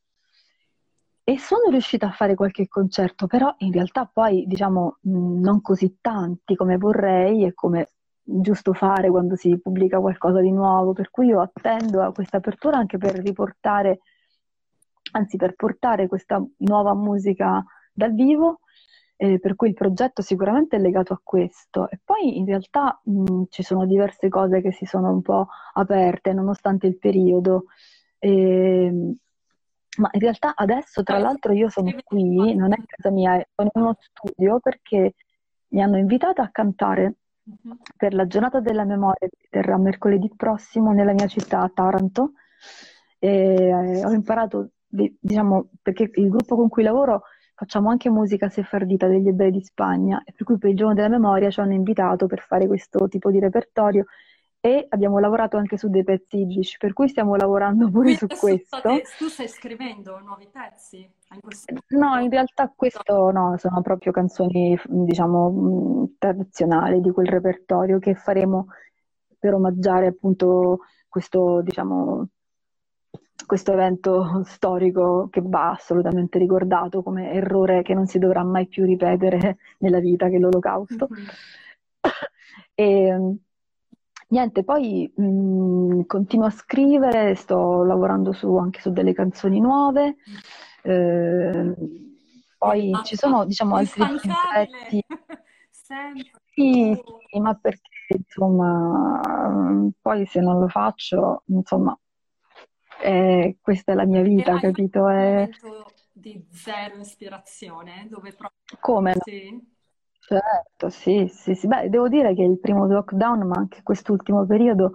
e 1.23 1.39
sono 1.39 1.69
riuscita 1.69 2.07
a 2.07 2.11
fare 2.11 2.35
qualche 2.35 2.67
concerto, 2.67 3.27
però 3.27 3.53
in 3.59 3.71
realtà 3.71 4.09
poi 4.11 4.45
diciamo 4.45 4.97
non 5.03 5.61
così 5.61 5.97
tanti 6.01 6.55
come 6.55 6.77
vorrei 6.77 7.45
e 7.45 7.53
come 7.53 7.91
giusto 8.23 8.73
fare 8.73 9.09
quando 9.09 9.35
si 9.35 9.59
pubblica 9.59 9.99
qualcosa 9.99 10.39
di 10.39 10.51
nuovo, 10.51 10.93
per 10.93 11.09
cui 11.09 11.27
io 11.27 11.41
attendo 11.41 12.01
a 12.01 12.11
questa 12.11 12.37
apertura 12.37 12.77
anche 12.77 12.97
per 12.97 13.15
riportare, 13.15 13.99
anzi 15.13 15.37
per 15.37 15.55
portare 15.55 16.07
questa 16.07 16.43
nuova 16.57 16.93
musica 16.93 17.63
dal 17.93 18.13
vivo, 18.13 18.59
eh, 19.17 19.39
per 19.39 19.55
cui 19.55 19.69
il 19.69 19.73
progetto 19.75 20.21
sicuramente 20.21 20.77
è 20.77 20.79
legato 20.79 21.13
a 21.13 21.21
questo. 21.23 21.89
E 21.89 21.99
poi 22.03 22.37
in 22.37 22.45
realtà 22.45 22.99
mh, 23.03 23.43
ci 23.49 23.63
sono 23.63 23.85
diverse 23.85 24.29
cose 24.29 24.61
che 24.61 24.71
si 24.71 24.85
sono 24.85 25.11
un 25.11 25.21
po' 25.21 25.47
aperte 25.73 26.33
nonostante 26.33 26.87
il 26.87 26.97
periodo. 26.97 27.65
Eh, 28.17 29.15
ma 29.97 30.09
in 30.13 30.19
realtà 30.19 30.53
adesso, 30.55 31.03
tra 31.03 31.17
l'altro, 31.17 31.51
io 31.53 31.69
sono 31.69 31.91
qui, 32.03 32.55
non 32.55 32.71
è 32.73 32.77
casa 32.85 33.11
mia, 33.11 33.45
sono 33.53 33.69
in 33.73 33.81
uno 33.81 33.95
studio 33.99 34.59
perché 34.59 35.15
mi 35.69 35.81
hanno 35.81 35.97
invitata 35.97 36.43
a 36.43 36.49
cantare. 36.49 37.15
Per 37.95 38.13
la 38.13 38.27
giornata 38.27 38.59
della 38.59 38.85
memoria 38.85 39.27
che 39.27 39.47
terrà 39.49 39.77
mercoledì 39.77 40.31
prossimo 40.35 40.91
nella 40.91 41.13
mia 41.13 41.27
città, 41.27 41.69
Taranto. 41.73 42.33
E 43.19 43.29
eh, 43.29 44.05
ho 44.05 44.11
imparato, 44.11 44.69
diciamo, 44.87 45.69
perché 45.81 46.09
il 46.15 46.29
gruppo 46.29 46.55
con 46.55 46.69
cui 46.69 46.83
lavoro 46.83 47.23
facciamo 47.53 47.89
anche 47.89 48.09
musica 48.09 48.49
sefardita 48.49 49.07
degli 49.07 49.27
ebrei 49.27 49.51
di 49.51 49.61
Spagna, 49.61 50.23
e 50.25 50.33
per 50.35 50.45
cui 50.45 50.57
per 50.57 50.71
il 50.71 50.75
giorno 50.75 50.95
della 50.95 51.09
memoria 51.09 51.51
ci 51.51 51.59
hanno 51.59 51.73
invitato 51.73 52.25
per 52.25 52.39
fare 52.39 52.65
questo 52.65 53.07
tipo 53.07 53.29
di 53.29 53.39
repertorio 53.39 54.05
e 54.59 54.85
abbiamo 54.89 55.19
lavorato 55.19 55.57
anche 55.57 55.77
su 55.77 55.89
dei 55.89 56.03
pezzi 56.03 56.37
iddici, 56.39 56.77
per 56.77 56.93
cui 56.93 57.07
stiamo 57.07 57.35
lavorando 57.35 57.89
pure 57.89 58.15
Quindi 58.15 58.35
su 58.35 58.39
questo. 58.39 58.77
State, 58.77 59.03
tu 59.17 59.27
stai 59.27 59.47
scrivendo 59.47 60.19
nuovi 60.19 60.47
pezzi? 60.51 61.07
No, 61.89 62.19
in 62.19 62.29
realtà 62.29 62.71
questo 62.75 63.31
no, 63.31 63.55
sono 63.57 63.81
proprio 63.81 64.11
canzoni, 64.11 64.77
diciamo, 64.85 66.09
tradizionali 66.17 66.99
di 66.99 67.11
quel 67.11 67.27
repertorio 67.27 67.99
che 67.99 68.15
faremo 68.15 68.67
per 69.39 69.53
omaggiare 69.53 70.07
appunto 70.07 70.79
questo, 71.07 71.61
diciamo, 71.61 72.27
questo 73.45 73.71
evento 73.71 74.43
storico 74.45 75.29
che 75.29 75.41
va 75.43 75.71
assolutamente 75.71 76.37
ricordato 76.37 77.01
come 77.01 77.31
errore 77.31 77.81
che 77.81 77.93
non 77.93 78.07
si 78.07 78.19
dovrà 78.19 78.43
mai 78.43 78.67
più 78.67 78.85
ripetere 78.85 79.57
nella 79.79 79.99
vita, 79.99 80.27
che 80.27 80.35
è 80.35 80.39
l'olocausto. 80.39 81.07
Mm-hmm. 81.11 81.25
E, 82.73 83.37
Niente, 84.31 84.63
poi 84.63 85.11
mh, 85.13 85.23
mm, 85.23 86.01
continuo 86.07 86.45
a 86.45 86.51
scrivere, 86.51 87.35
sto 87.35 87.83
lavorando 87.83 88.31
su, 88.31 88.55
anche 88.55 88.79
su 88.79 88.91
delle 88.91 89.13
canzoni 89.13 89.59
nuove. 89.59 90.15
Eh, 90.83 91.73
poi 92.57 92.99
ci 93.03 93.15
sono, 93.15 93.45
diciamo, 93.45 93.75
altri 93.75 94.05
progetti. 94.05 95.03
Sì, 96.53 96.93
sì, 97.29 97.39
ma 97.39 97.55
perché, 97.55 97.89
insomma, 98.17 99.21
poi 100.01 100.25
se 100.25 100.41
non 100.41 100.59
lo 100.59 100.67
faccio, 100.67 101.43
insomma, 101.45 101.97
eh, 103.01 103.57
questa 103.61 103.93
è 103.93 103.95
la 103.95 104.05
mia 104.05 104.21
vita, 104.21 104.59
capito? 104.59 105.07
È... 105.07 105.49
di 106.11 106.45
zero 106.51 106.97
ispirazione, 106.97 108.07
dove 108.09 108.33
proprio... 108.33 108.77
Come? 108.81 109.13
Sì. 109.23 109.59
Certo, 110.19 110.89
sì, 110.89 111.27
sì, 111.29 111.55
sì. 111.55 111.67
Beh, 111.67 111.89
devo 111.89 112.07
dire 112.07 112.33
che 112.33 112.43
il 112.43 112.59
primo 112.59 112.85
lockdown, 112.85 113.47
ma 113.47 113.55
anche 113.57 113.81
quest'ultimo 113.83 114.45
periodo, 114.45 114.93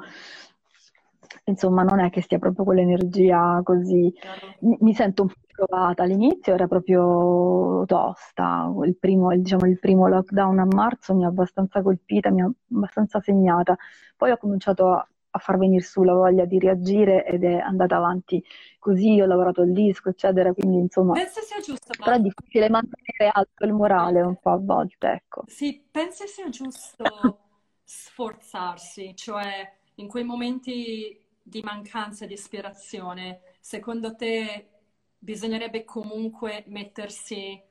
insomma, 1.47 1.83
non 1.83 2.01
è 2.01 2.11
che 2.11 2.23
stia 2.23 2.39
proprio 2.39 2.65
quell'energia 2.65 3.61
così. 3.65 4.13
Mi, 4.61 4.77
mi 4.81 4.95
sento 4.95 5.23
un 5.23 5.29
po' 5.29 5.35
provata. 5.65 6.03
All'inizio 6.03 6.55
era 6.55 6.67
proprio 6.67 7.85
tosta. 7.87 8.71
Il 8.85 8.97
primo, 8.97 9.35
diciamo, 9.35 9.67
il 9.67 9.79
primo 9.79 10.09
lockdown 10.09 10.59
a 10.59 10.67
marzo 10.67 11.15
mi 11.15 11.25
ha 11.25 11.29
abbastanza 11.29 11.83
colpita, 11.83 12.31
mi 12.31 12.43
ha 12.43 12.51
abbastanza 12.73 13.21
segnata. 13.21 13.77
Poi 14.17 14.31
ho 14.31 14.37
cominciato 14.37 14.89
a, 14.89 15.09
a 15.31 15.39
far 15.39 15.59
venire 15.59 15.83
su 15.83 16.03
la 16.03 16.15
voglia 16.15 16.45
di 16.45 16.59
reagire 16.59 17.25
ed 17.25 17.45
è 17.45 17.57
andata 17.59 17.97
avanti 17.97 18.43
così, 18.79 19.21
ho 19.21 19.27
lavorato 19.27 19.63
al 19.63 19.73
disco, 19.73 20.11
eccetera, 20.11 20.53
quindi 20.53 20.79
insomma... 20.79 21.15
Penso 21.15 21.41
sia 21.43 21.61
giusto. 21.61 21.93
Però 21.99 22.17
è 22.17 22.21
difficile 22.21 22.69
mantenere 22.69 23.31
alto 23.33 23.65
il 23.65 23.73
morale 23.73 24.21
un 24.23 24.37
po' 24.37 24.51
a 24.51 24.59
volte, 24.59 25.09
ecco. 25.09 25.43
Sì, 25.47 25.85
penso 25.91 26.27
sia 26.27 26.49
giusto 26.49 27.05
sforzarsi, 27.85 29.15
cioè 29.17 29.73
in 29.97 30.09
quei 30.09 30.25
momenti 30.25 31.26
di 31.49 31.63
mancanza 31.63 32.27
di 32.27 32.33
ispirazione, 32.33 33.41
secondo 33.61 34.17
te 34.17 34.69
bisognerebbe 35.17 35.85
comunque 35.85 36.65
mettersi 36.67 37.63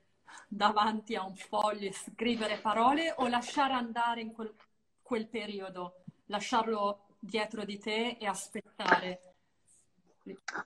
davanti 0.48 1.16
a 1.16 1.26
un 1.26 1.36
foglio 1.36 1.90
e 1.90 1.94
scrivere 1.94 2.56
parole 2.56 3.14
o 3.18 3.28
lasciare 3.28 3.74
andare 3.74 4.22
in 4.22 4.32
quel, 4.32 4.54
quel 5.02 5.28
periodo, 5.28 6.04
lasciarlo 6.28 7.08
dietro 7.20 7.66
di 7.66 7.78
te 7.78 8.16
e 8.18 8.26
aspettare? 8.26 9.34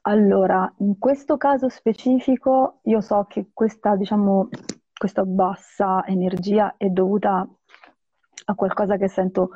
Allora, 0.03 0.71
in 0.77 0.99
questo 0.99 1.35
caso 1.37 1.67
specifico 1.67 2.79
io 2.83 3.01
so 3.01 3.25
che 3.27 3.49
questa, 3.51 3.95
diciamo, 3.95 4.49
questa 4.95 5.25
bassa 5.25 6.05
energia 6.05 6.75
è 6.77 6.89
dovuta 6.89 7.47
a 8.45 8.55
qualcosa 8.55 8.97
che 8.97 9.09
sento 9.09 9.49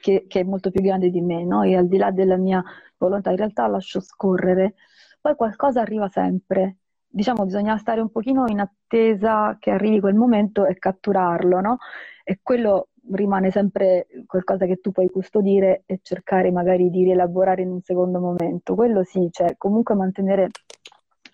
che, 0.00 0.24
che, 0.28 0.40
è 0.40 0.44
molto 0.44 0.70
più 0.70 0.80
grande 0.80 1.10
di 1.10 1.20
me, 1.20 1.44
no? 1.44 1.62
E 1.62 1.76
al 1.76 1.88
di 1.88 1.96
là 1.96 2.10
della 2.10 2.36
mia 2.36 2.62
volontà, 2.96 3.30
in 3.30 3.36
realtà 3.36 3.66
lascio 3.66 4.00
scorrere. 4.00 4.74
Poi 5.20 5.34
qualcosa 5.34 5.80
arriva 5.80 6.08
sempre. 6.08 6.78
Diciamo, 7.06 7.44
bisogna 7.44 7.76
stare 7.78 8.00
un 8.00 8.10
pochino 8.10 8.46
in 8.48 8.60
attesa 8.60 9.56
che 9.58 9.70
arrivi 9.70 10.00
quel 10.00 10.14
momento 10.14 10.66
e 10.66 10.78
catturarlo, 10.78 11.60
no? 11.60 11.78
E 12.24 12.40
quello 12.42 12.88
rimane 13.12 13.50
sempre 13.50 14.06
qualcosa 14.26 14.66
che 14.66 14.80
tu 14.80 14.92
puoi 14.92 15.08
custodire 15.08 15.82
e 15.86 16.00
cercare 16.02 16.50
magari 16.50 16.90
di 16.90 17.04
rielaborare 17.04 17.62
in 17.62 17.70
un 17.70 17.80
secondo 17.82 18.20
momento. 18.20 18.74
Quello 18.74 19.02
sì, 19.04 19.28
cioè 19.30 19.54
comunque 19.56 19.94
mantenere 19.94 20.48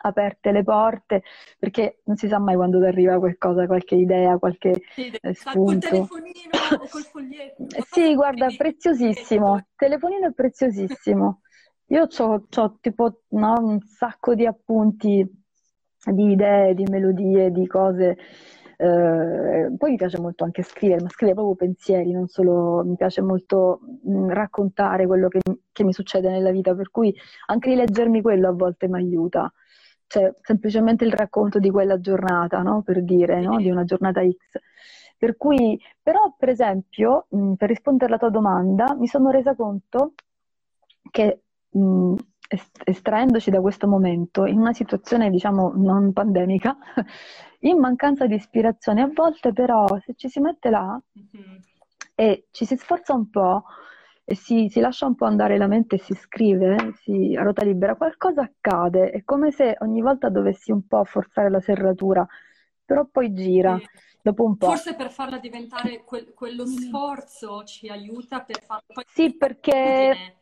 aperte 0.07 0.53
le 0.53 0.62
porte 0.62 1.23
perché 1.59 2.01
non 2.05 2.17
si 2.17 2.29
sa 2.29 2.38
mai 2.38 2.57
quando 2.57 2.79
ti 2.79 2.87
arriva 2.87 3.19
qualcosa, 3.19 3.67
qualche 3.67 3.95
idea, 3.95 4.38
qualche 4.38 4.83
sì, 4.95 5.11
eh, 5.11 5.35
spunto. 5.35 5.88
Col 5.88 6.09
telefonino 6.09 6.51
o 6.81 6.87
col 6.90 7.03
foglietto. 7.03 7.67
sì, 7.90 8.14
guarda, 8.14 8.49
preziosissimo. 8.57 9.57
Il 9.57 9.67
telefonino 9.77 10.29
è 10.29 10.33
preziosissimo. 10.33 11.40
Io 11.88 12.07
ho 12.09 12.79
tipo 12.81 13.21
no, 13.29 13.55
un 13.61 13.81
sacco 13.81 14.35
di 14.35 14.47
appunti, 14.47 15.27
di 16.05 16.31
idee, 16.31 16.75
di 16.75 16.85
melodie, 16.85 17.51
di 17.51 17.67
cose 17.67 18.17
eh, 18.77 19.73
poi 19.77 19.90
mi 19.90 19.97
piace 19.97 20.19
molto 20.19 20.45
anche 20.45 20.62
scrivere, 20.62 21.03
ma 21.03 21.09
scrivere 21.09 21.37
proprio 21.37 21.57
pensieri, 21.57 22.11
non 22.12 22.27
solo 22.27 22.83
mi 22.85 22.97
piace 22.97 23.23
molto 23.23 23.81
mh, 24.03 24.11
mm, 24.11 24.29
raccontare 24.31 25.07
quello 25.07 25.29
che, 25.29 25.40
che, 25.73 25.85
mi 25.85 25.93
succede 25.93 26.29
nella 26.31 26.51
vita, 26.51 26.75
per 26.75 26.90
cui 26.90 27.14
anche 27.47 27.71
rileggermi 27.71 28.21
quello 28.21 28.49
a 28.49 28.53
volte 28.53 28.88
mi 28.88 28.97
aiuta. 28.97 29.53
Cioè 30.07 30.33
semplicemente 30.43 31.05
il 31.05 31.12
racconto 31.12 31.59
di 31.59 31.71
quella 31.71 32.01
giornata, 32.01 32.62
no? 32.62 32.83
Per 32.83 33.03
dire, 33.03 33.40
no? 33.40 33.57
Di 33.57 33.71
una 33.71 33.85
giornata 33.85 34.21
X. 34.23 34.61
Per 35.17 35.37
cui, 35.37 35.81
però, 36.03 36.35
per 36.37 36.49
esempio, 36.49 37.27
mh, 37.31 37.55
per 37.55 37.69
rispondere 37.69 38.07
alla 38.07 38.19
tua 38.19 38.31
domanda, 38.31 38.95
mi 38.95 39.07
sono 39.07 39.31
resa 39.31 39.55
conto 39.55 40.14
che 41.11 41.43
mh, 41.71 42.14
estraendoci 42.85 43.51
da 43.51 43.61
questo 43.61 43.87
momento, 43.87 44.45
in 44.47 44.59
una 44.59 44.73
situazione, 44.73 45.31
diciamo, 45.31 45.73
non 45.75 46.12
pandemica, 46.12 46.77
in 47.61 47.79
mancanza 47.79 48.27
di 48.27 48.35
ispirazione, 48.35 49.03
a 49.03 49.11
volte 49.12 49.53
però 49.53 49.87
se 50.05 50.14
ci 50.17 50.29
si 50.29 50.40
mette 50.40 50.71
là 50.71 51.01
mm-hmm. 51.19 51.57
e 52.14 52.47
ci 52.51 52.64
si 52.67 52.77
sforza 52.77 53.14
un 53.14 53.31
po' 53.31 53.64
e 54.25 54.35
si, 54.35 54.69
si, 54.71 54.81
lascia 54.81 55.07
un 55.07 55.15
po' 55.15 55.27
andare 55.27 55.59
la 55.59 55.67
mente 55.67 55.97
e 55.97 55.99
si 55.99 56.15
scrive, 56.15 56.95
si, 57.03 57.37
a 57.37 57.43
ruota 57.43 57.63
libera, 57.63 57.95
qualcosa 57.95 58.43
accade. 58.43 59.11
È 59.11 59.23
come 59.23 59.51
se 59.51 59.77
ogni 59.81 60.01
volta 60.01 60.31
dovessi 60.31 60.73
un 60.73 60.87
po' 60.87 61.05
forzare 61.05 61.51
la 61.51 61.61
serratura, 61.61 62.27
però 62.85 63.07
poi 63.11 63.33
gira. 63.35 63.79
Sì. 63.79 64.13
Dopo 64.25 64.45
un 64.45 64.57
po'. 64.57 64.69
Forse 64.69 64.95
per 64.95 65.11
farla 65.11 65.37
diventare 65.37 66.03
que- 66.03 66.33
quello 66.33 66.65
sforzo 66.65 67.63
ci 67.65 67.91
aiuta 67.91 68.41
per 68.41 68.63
farla 68.63 68.83
poi. 68.87 69.05
Sì, 69.07 69.37
perché 69.37 70.35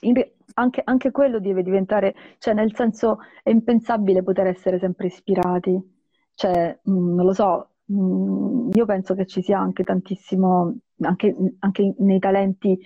in, 0.00 0.14
anche, 0.54 0.80
anche, 0.82 1.10
quello 1.10 1.38
deve 1.38 1.62
diventare, 1.62 2.14
cioè 2.38 2.54
nel 2.54 2.74
senso 2.74 3.18
è 3.42 3.50
impensabile 3.50 4.22
poter 4.22 4.46
essere 4.46 4.78
sempre 4.78 5.08
ispirati, 5.08 5.78
cioè 6.32 6.78
mh, 6.82 6.90
mm, 6.90 7.14
non 7.14 7.26
lo 7.26 7.34
so, 7.34 7.68
mh, 7.84 7.98
mm, 7.98 8.70
io 8.72 8.86
penso 8.86 9.14
che 9.14 9.26
ci 9.26 9.42
sia 9.42 9.58
anche 9.58 9.84
tantissimo, 9.84 10.74
anche, 11.00 11.34
anche 11.58 11.94
nei 11.98 12.18
talenti, 12.18 12.78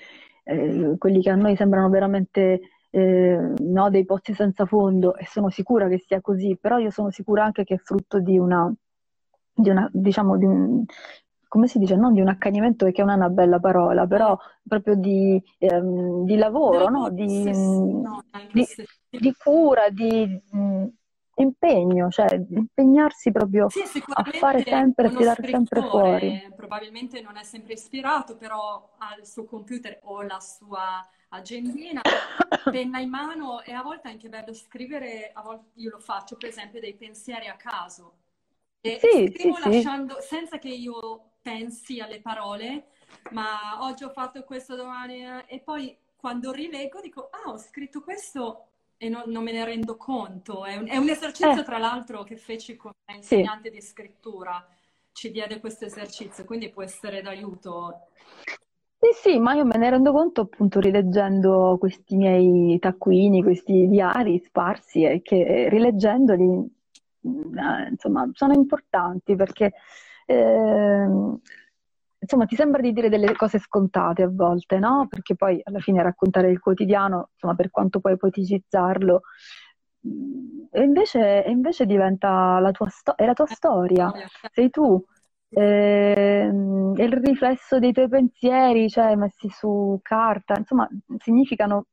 eh, 0.50 0.94
quelli 0.98 1.22
che 1.22 1.30
a 1.30 1.36
noi 1.36 1.56
sembrano 1.56 1.88
veramente 1.88 2.60
eh, 2.90 3.52
no, 3.58 3.90
dei 3.90 4.04
pozzi 4.04 4.34
senza 4.34 4.66
fondo 4.66 5.16
e 5.16 5.24
sono 5.26 5.48
sicura 5.48 5.88
che 5.88 5.98
sia 5.98 6.20
così, 6.20 6.58
però 6.60 6.78
io 6.78 6.90
sono 6.90 7.10
sicura 7.10 7.44
anche 7.44 7.64
che 7.64 7.74
è 7.74 7.78
frutto 7.78 8.20
di 8.20 8.36
una, 8.36 8.72
di 9.52 9.70
una 9.70 9.88
diciamo, 9.92 10.36
di 10.36 10.44
un, 10.44 10.84
come 11.46 11.68
si 11.68 11.78
dice, 11.78 11.96
non 11.96 12.12
di 12.12 12.20
un 12.20 12.28
accanimento 12.28 12.84
perché 12.84 13.02
non 13.02 13.12
è 13.12 13.16
una 13.16 13.28
bella 13.28 13.60
parola, 13.60 14.06
però 14.06 14.36
proprio 14.66 14.94
di, 14.96 15.40
ehm, 15.58 16.24
di 16.24 16.36
lavoro, 16.36 16.88
no? 16.88 17.10
Di, 17.10 17.44
no, 17.44 18.24
di, 19.08 19.34
cura, 19.36 19.88
di 19.88 20.40
mm, 20.54 20.84
impegno, 21.42 22.08
cioè 22.10 22.34
impegnarsi 22.34 23.30
proprio 23.32 23.68
sì, 23.68 23.82
a 24.06 24.24
fare 24.24 24.62
sempre, 24.62 25.06
a 25.06 25.10
tirare 25.10 25.48
sempre 25.48 25.82
fuori. 25.82 26.52
Probabilmente 26.54 27.20
non 27.20 27.36
è 27.36 27.42
sempre 27.42 27.74
ispirato, 27.74 28.36
però 28.36 28.94
ha 28.98 29.16
il 29.18 29.26
suo 29.26 29.44
computer 29.44 29.98
o 30.04 30.22
la 30.22 30.40
sua 30.40 31.06
agendina, 31.28 32.00
penna 32.70 33.00
in 33.00 33.10
mano 33.10 33.62
e 33.62 33.72
a 33.72 33.82
volte 33.82 34.08
è 34.08 34.12
anche 34.12 34.28
bello 34.28 34.52
scrivere, 34.52 35.30
a 35.32 35.42
volte 35.42 35.70
io 35.74 35.90
lo 35.90 36.00
faccio 36.00 36.36
per 36.36 36.48
esempio 36.48 36.80
dei 36.80 36.94
pensieri 36.94 37.48
a 37.48 37.56
caso. 37.56 38.14
E 38.80 38.98
sì, 38.98 39.32
scrivo 39.36 39.56
sì, 39.56 39.68
lasciando, 39.68 40.20
sì. 40.20 40.28
senza 40.28 40.58
che 40.58 40.68
io 40.68 41.32
pensi 41.42 42.00
alle 42.00 42.20
parole, 42.20 42.86
ma 43.30 43.82
oggi 43.82 44.04
ho 44.04 44.10
fatto 44.10 44.42
questo, 44.44 44.74
domani... 44.74 45.24
Eh, 45.24 45.44
e 45.46 45.60
poi 45.60 45.96
quando 46.16 46.52
rileggo 46.52 47.00
dico, 47.00 47.30
ah, 47.30 47.50
ho 47.50 47.58
scritto 47.58 48.02
questo 48.02 48.69
e 49.02 49.08
non, 49.08 49.22
non 49.28 49.42
me 49.42 49.52
ne 49.52 49.64
rendo 49.64 49.96
conto. 49.96 50.66
È 50.66 50.76
un, 50.76 50.86
è 50.86 50.98
un 50.98 51.08
esercizio, 51.08 51.62
eh. 51.62 51.64
tra 51.64 51.78
l'altro, 51.78 52.22
che 52.22 52.36
feci 52.36 52.76
come 52.76 52.92
insegnante 53.14 53.70
sì. 53.70 53.74
di 53.74 53.80
scrittura. 53.80 54.62
Ci 55.10 55.30
diede 55.30 55.58
questo 55.58 55.86
esercizio, 55.86 56.44
quindi 56.44 56.68
può 56.68 56.82
essere 56.82 57.22
d'aiuto. 57.22 58.08
Sì, 58.98 59.30
sì, 59.30 59.38
ma 59.38 59.54
io 59.54 59.64
me 59.64 59.78
ne 59.78 59.88
rendo 59.88 60.12
conto 60.12 60.42
appunto 60.42 60.80
rileggendo 60.80 61.78
questi 61.80 62.14
miei 62.14 62.78
taccuini, 62.78 63.42
questi 63.42 63.88
diari 63.88 64.38
sparsi 64.44 65.02
e 65.04 65.22
che 65.22 65.70
rileggendoli, 65.70 66.44
mm, 67.26 67.58
eh, 67.58 67.88
insomma, 67.92 68.28
sono 68.34 68.52
importanti 68.52 69.34
perché 69.34 69.72
eh, 70.26 71.06
insomma, 72.20 72.44
ti 72.44 72.54
sembra 72.54 72.80
di 72.80 72.92
dire 72.92 73.08
delle 73.08 73.34
cose 73.34 73.58
scontate 73.58 74.22
a 74.22 74.30
volte, 74.30 74.78
no? 74.78 75.06
Perché 75.08 75.34
poi 75.34 75.60
alla 75.62 75.80
fine 75.80 76.02
raccontare 76.02 76.50
il 76.50 76.60
quotidiano, 76.60 77.30
insomma, 77.32 77.54
per 77.54 77.70
quanto 77.70 78.00
puoi 78.00 78.16
poeticizzarlo, 78.16 79.22
mm, 80.06 80.64
e 80.70 80.82
invece, 80.82 81.44
e 81.44 81.50
invece 81.50 81.86
diventa 81.86 82.58
la 82.60 82.70
tua, 82.70 82.88
sto- 82.88 83.16
è 83.16 83.24
la 83.24 83.34
tua 83.34 83.46
storia, 83.46 84.12
sei 84.52 84.70
tu. 84.70 85.02
Eh, 85.52 86.46
è 86.46 87.02
il 87.02 87.12
riflesso 87.12 87.80
dei 87.80 87.92
tuoi 87.92 88.08
pensieri, 88.08 88.88
cioè 88.88 89.16
messi 89.16 89.48
su 89.48 89.98
carta, 90.00 90.54
insomma, 90.56 90.88
significano 91.18 91.86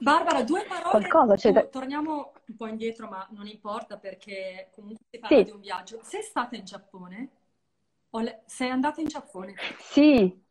Barbara, 0.00 0.42
due 0.42 0.64
parole, 0.66 0.90
qualcosa, 0.90 1.36
cioè... 1.36 1.68
torniamo 1.68 2.32
un 2.46 2.56
po' 2.56 2.66
indietro, 2.66 3.06
ma 3.08 3.26
non 3.32 3.46
importa 3.46 3.98
perché 3.98 4.70
comunque 4.74 5.04
si 5.10 5.18
parla 5.18 5.36
sì. 5.36 5.44
di 5.44 5.50
un 5.50 5.60
viaggio. 5.60 6.00
Sei 6.02 6.22
stata 6.22 6.56
in 6.56 6.64
Giappone? 6.64 7.28
Le... 8.18 8.42
Sei 8.46 8.70
andata 8.70 9.00
in 9.00 9.06
Giappone? 9.06 9.54
Sì, 9.78 10.42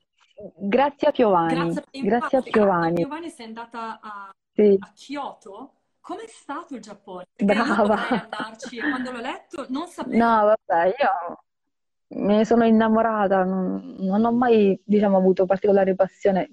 grazie 0.57 1.09
a 1.09 1.11
Piovani. 1.11 1.53
Grazie, 1.53 2.01
grazie 2.01 2.37
a 2.37 2.41
Piovani. 2.41 2.93
Piovani 2.95 3.29
sei 3.29 3.47
andata 3.47 3.99
a, 4.01 4.33
sì. 4.53 4.77
a 4.79 4.91
Kyoto. 4.93 5.73
Com'è 5.99 6.25
stato 6.27 6.75
il 6.75 6.81
Giappone? 6.81 7.25
Brava. 7.35 8.07
andarci 8.07 8.79
quando 8.79 9.11
l'ho 9.11 9.19
letto 9.19 9.65
non 9.69 9.87
sapevo. 9.87 10.17
No, 10.17 10.55
vabbè, 10.65 10.87
io 10.87 11.43
me 12.19 12.37
ne 12.37 12.45
sono 12.45 12.63
innamorata, 12.65 13.43
non, 13.43 13.95
non 13.99 14.23
ho 14.23 14.31
mai, 14.31 14.81
diciamo, 14.83 15.17
avuto 15.17 15.45
particolare 15.45 15.95
passione. 15.95 16.49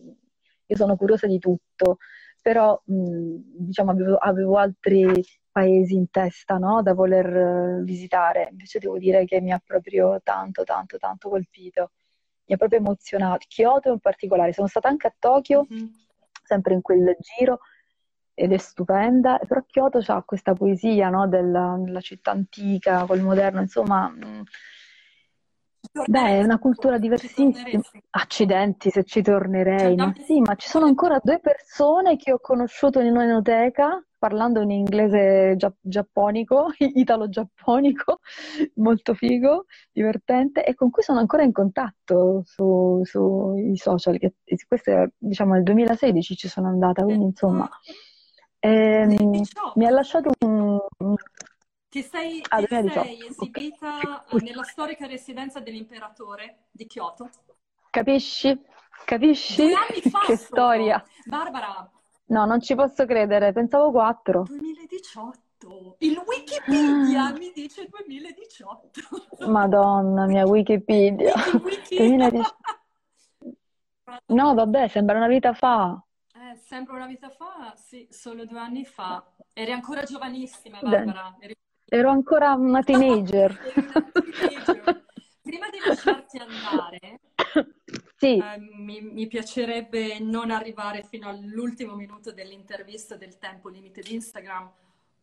Io 0.66 0.76
sono 0.76 0.96
curiosa 0.96 1.26
di 1.28 1.38
tutto, 1.38 1.98
però, 2.42 2.78
mh, 2.84 3.36
diciamo, 3.60 3.92
avevo, 3.92 4.16
avevo 4.16 4.56
altri 4.58 5.24
paesi 5.56 5.94
in 5.94 6.10
testa 6.10 6.58
no? 6.58 6.82
da 6.82 6.92
voler 6.92 7.26
eh, 7.34 7.82
visitare. 7.82 8.48
Invece 8.50 8.78
devo 8.78 8.98
dire 8.98 9.24
che 9.24 9.40
mi 9.40 9.52
ha 9.52 9.62
proprio 9.64 10.20
tanto, 10.22 10.64
tanto, 10.64 10.98
tanto 10.98 11.30
colpito. 11.30 11.92
Mi 12.44 12.54
ha 12.54 12.58
proprio 12.58 12.80
emozionato. 12.80 13.46
Kyoto 13.48 13.90
in 13.90 13.98
particolare. 13.98 14.52
Sono 14.52 14.66
stata 14.66 14.88
anche 14.88 15.06
a 15.06 15.14
Tokyo, 15.18 15.66
mm-hmm. 15.72 15.86
sempre 16.44 16.74
in 16.74 16.82
quel 16.82 17.16
giro, 17.20 17.60
ed 18.34 18.52
è 18.52 18.58
stupenda. 18.58 19.40
Però 19.48 19.64
Kyoto 19.66 20.00
ha 20.06 20.22
questa 20.24 20.52
poesia 20.52 21.08
no? 21.08 21.26
della, 21.26 21.74
della, 21.78 22.00
città 22.00 22.32
antica 22.32 23.06
col 23.06 23.20
moderno, 23.20 23.62
insomma. 23.62 24.08
Mh, 24.08 24.42
Beh, 26.06 26.40
è 26.40 26.42
una 26.42 26.58
cultura 26.58 26.98
diversissima. 26.98 27.80
Accidenti 28.10 28.90
se 28.90 29.04
ci 29.04 29.22
tornerei. 29.22 29.94
Ma 29.94 30.12
sì, 30.22 30.38
ma 30.40 30.54
ci 30.56 30.68
sono 30.68 30.84
ancora 30.84 31.18
due 31.22 31.38
persone 31.38 32.16
che 32.16 32.32
ho 32.32 32.40
conosciuto 32.40 33.00
in 33.00 33.12
un'enoteca 33.12 34.05
parlando 34.18 34.60
in 34.60 34.70
inglese 34.70 35.54
gia- 35.56 35.74
giapponico, 35.80 36.68
italo-giapponico, 36.78 38.20
molto 38.74 39.14
figo, 39.14 39.66
divertente, 39.92 40.64
e 40.64 40.74
con 40.74 40.90
cui 40.90 41.02
sono 41.02 41.18
ancora 41.18 41.42
in 41.42 41.52
contatto 41.52 42.42
sui 42.44 43.04
su 43.04 43.54
social. 43.74 44.18
Che, 44.18 44.34
questo 44.66 44.90
è, 44.90 45.08
diciamo, 45.16 45.54
nel 45.54 45.62
2016 45.62 46.36
ci 46.36 46.48
sono 46.48 46.68
andata, 46.68 47.02
quindi 47.02 47.26
insomma, 47.26 47.68
ehm, 48.58 49.42
mi 49.74 49.86
ha 49.86 49.90
lasciato 49.90 50.30
un... 50.44 50.78
Ti 51.88 52.02
sei, 52.02 52.42
ah, 52.48 52.58
ti 52.58 52.66
sei 52.68 53.26
esibita 53.26 54.24
okay. 54.28 54.40
nella 54.46 54.64
storica 54.64 55.06
residenza 55.06 55.60
dell'imperatore 55.60 56.66
di 56.70 56.86
Kyoto? 56.86 57.30
Capisci? 57.90 58.60
Capisci? 59.04 59.62
Due 59.62 59.74
anni 59.74 60.00
fa 60.10 60.20
che 60.26 60.36
storia! 60.36 61.02
Barbara, 61.24 61.90
No, 62.28 62.44
non 62.44 62.60
ci 62.60 62.74
posso 62.74 63.04
credere, 63.06 63.52
pensavo 63.52 63.90
4. 63.92 64.42
2018. 64.42 65.96
Il 65.98 66.20
Wikipedia 66.26 67.32
mi 67.32 67.52
dice 67.54 67.88
2018. 67.88 69.48
Madonna 69.48 70.26
mia, 70.26 70.44
Wikipedia. 70.44 71.32
Wiki, 71.62 71.98
wiki. 72.00 72.42
No, 74.26 74.54
vabbè, 74.54 74.88
sembra 74.88 75.16
una 75.16 75.28
vita 75.28 75.52
fa. 75.52 76.00
Eh, 76.34 76.56
sembra 76.56 76.94
una 76.94 77.06
vita 77.06 77.28
fa, 77.30 77.74
sì, 77.76 78.06
solo 78.10 78.44
due 78.44 78.58
anni 78.58 78.84
fa. 78.84 79.24
Eri 79.52 79.72
ancora 79.72 80.02
giovanissima, 80.02 80.80
Barbara. 80.80 81.36
Eri... 81.38 81.56
Ero 81.84 82.10
ancora 82.10 82.54
una 82.54 82.82
teenager. 82.84 83.56
una 83.74 84.10
teenager. 84.12 85.04
Prima 85.42 85.70
di 85.70 85.78
lasciarti 85.86 86.38
andare, 86.38 87.20
sì. 88.16 88.38
Eh, 88.38 88.58
mi, 88.58 89.00
mi, 89.00 89.26
piacerebbe 89.26 90.18
non 90.20 90.50
arrivare 90.50 91.02
fino 91.02 91.28
all'ultimo 91.28 91.94
minuto 91.94 92.32
dell'intervista 92.32 93.16
del 93.16 93.38
tempo 93.38 93.68
limite 93.68 94.00
di 94.00 94.14
Instagram. 94.14 94.70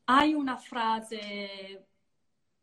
Hai 0.05 0.33
una 0.33 0.57
frase 0.57 1.87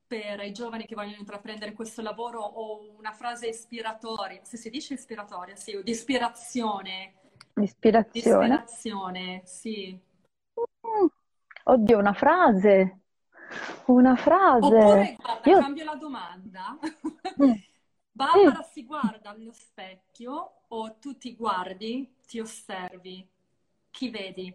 per 0.06 0.40
i 0.40 0.52
giovani 0.52 0.86
che 0.86 0.96
vogliono 0.96 1.18
intraprendere 1.18 1.72
questo 1.72 2.02
lavoro 2.02 2.40
o 2.40 2.96
una 2.98 3.12
frase 3.12 3.46
ispiratoria, 3.46 4.40
se 4.42 4.56
si 4.56 4.68
dice 4.68 4.94
ispiratoria, 4.94 5.54
sì, 5.54 5.76
o 5.76 5.82
di 5.82 5.92
ispirazione. 5.92 7.14
Ispirazione. 7.54 8.10
Di 8.10 8.18
ispirazione, 8.18 9.42
sì. 9.44 9.98
Mm. 10.58 11.06
Oddio, 11.62 11.98
una 11.98 12.12
frase. 12.12 12.98
Una 13.86 14.16
frase. 14.16 14.66
Oppure, 14.66 15.16
guarda, 15.20 15.50
Io... 15.50 15.58
cambio 15.60 15.84
la 15.84 15.94
domanda. 15.94 16.78
Mm. 17.40 17.52
Barbara 18.20 18.62
si 18.62 18.84
guarda 18.84 19.30
allo 19.30 19.50
specchio 19.50 20.64
o 20.68 20.98
tu 20.98 21.16
ti 21.16 21.34
guardi, 21.34 22.16
ti 22.26 22.38
osservi? 22.38 23.26
Chi 23.90 24.10
vedi? 24.10 24.54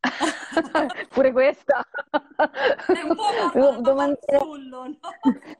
Pure 1.10 1.32
questa. 1.32 1.86
È 2.86 3.02
un 3.02 3.14
po' 3.14 3.80
Domani... 3.82 4.16
Marzullo, 4.26 4.84
no? 4.84 4.98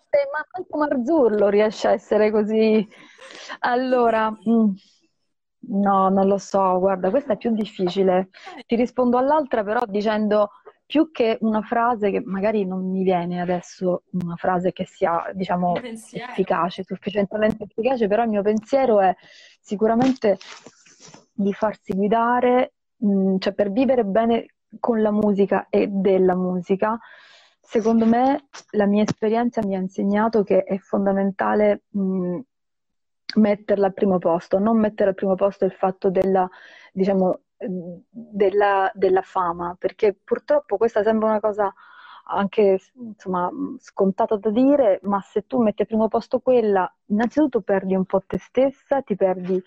Eh, 0.09 0.28
ma 0.32 0.47
anche 0.51 0.76
Marzullo 0.76 1.49
riesce 1.49 1.88
a 1.88 1.93
essere 1.93 2.30
così. 2.30 2.88
Allora, 3.59 4.30
mm, 4.30 4.70
no, 5.59 6.09
non 6.09 6.26
lo 6.26 6.38
so, 6.38 6.78
guarda, 6.78 7.11
questa 7.11 7.34
è 7.34 7.36
più 7.36 7.51
difficile. 7.51 8.30
Ti 8.66 8.76
rispondo 8.76 9.18
all'altra 9.18 9.62
però 9.62 9.84
dicendo 9.86 10.53
più 10.91 11.12
che 11.12 11.38
una 11.43 11.62
frase 11.62 12.11
che 12.11 12.20
magari 12.20 12.66
non 12.66 12.91
mi 12.91 13.05
viene 13.05 13.41
adesso, 13.41 14.03
una 14.24 14.34
frase 14.34 14.72
che 14.72 14.86
sia, 14.86 15.30
diciamo, 15.34 15.76
efficace, 15.80 16.82
sufficientemente 16.82 17.62
efficace, 17.62 18.09
però 18.09 18.24
il 18.24 18.30
mio 18.30 18.43
pensiero 18.43 18.99
è 18.99 19.14
sicuramente 19.61 20.36
di 21.32 21.53
farsi 21.53 21.93
guidare, 21.93 22.72
mh, 22.97 23.09
mm, 23.09 23.36
cioè 23.38 23.53
per 23.53 23.70
vivere 23.70 24.05
bene 24.05 24.55
con 24.80 25.01
la 25.01 25.12
musica 25.12 25.68
e 25.70 25.86
della 25.86 26.34
musica, 26.34 26.99
secondo 27.61 28.05
me 28.05 28.49
la 28.70 28.86
mia 28.86 29.05
esperienza 29.05 29.64
mi 29.64 29.76
ha 29.76 29.78
insegnato 29.78 30.43
che 30.43 30.64
è 30.64 30.76
fondamentale 30.78 31.82
mh, 31.91 32.01
mm, 32.01 32.38
metterla 33.36 33.86
al 33.86 33.95
primo 33.95 34.18
posto, 34.18 34.59
non 34.59 34.76
mettere 34.76 35.11
al 35.11 35.14
primo 35.14 35.36
posto 35.36 35.64
il 35.64 35.72
fatto 35.72 36.11
della, 36.11 36.51
diciamo, 36.93 37.43
della, 37.66 38.90
della 38.94 39.22
fama, 39.22 39.76
perché 39.78 40.14
purtroppo 40.14 40.76
questa 40.76 41.02
sembra 41.02 41.28
una 41.28 41.40
cosa 41.40 41.72
anche 42.32 42.78
insomma, 42.94 43.50
scontata 43.78 44.36
da 44.36 44.50
dire, 44.50 45.00
ma 45.02 45.20
se 45.20 45.46
tu 45.46 45.61
metti 45.61 45.82
al 45.82 45.88
primo 45.88 46.08
posto 46.08 46.38
quella, 46.38 46.90
innanzitutto 47.06 47.61
perdi 47.61 47.94
un 47.94 48.04
po' 48.04 48.22
te 48.26 48.38
stessa, 48.38 49.02
ti 49.02 49.16
perdi 49.16 49.62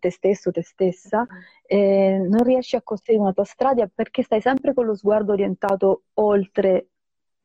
te 0.00 0.10
stesso, 0.10 0.50
te 0.50 0.62
stessa, 0.62 1.26
e 1.64 2.18
non 2.18 2.42
riesci 2.42 2.74
a 2.74 2.82
costruire 2.82 3.22
una 3.22 3.32
tua 3.32 3.44
strada 3.44 3.88
perché 3.92 4.22
stai 4.22 4.40
sempre 4.40 4.74
con 4.74 4.86
lo 4.86 4.94
sguardo 4.94 5.32
orientato 5.32 6.04
oltre, 6.14 6.88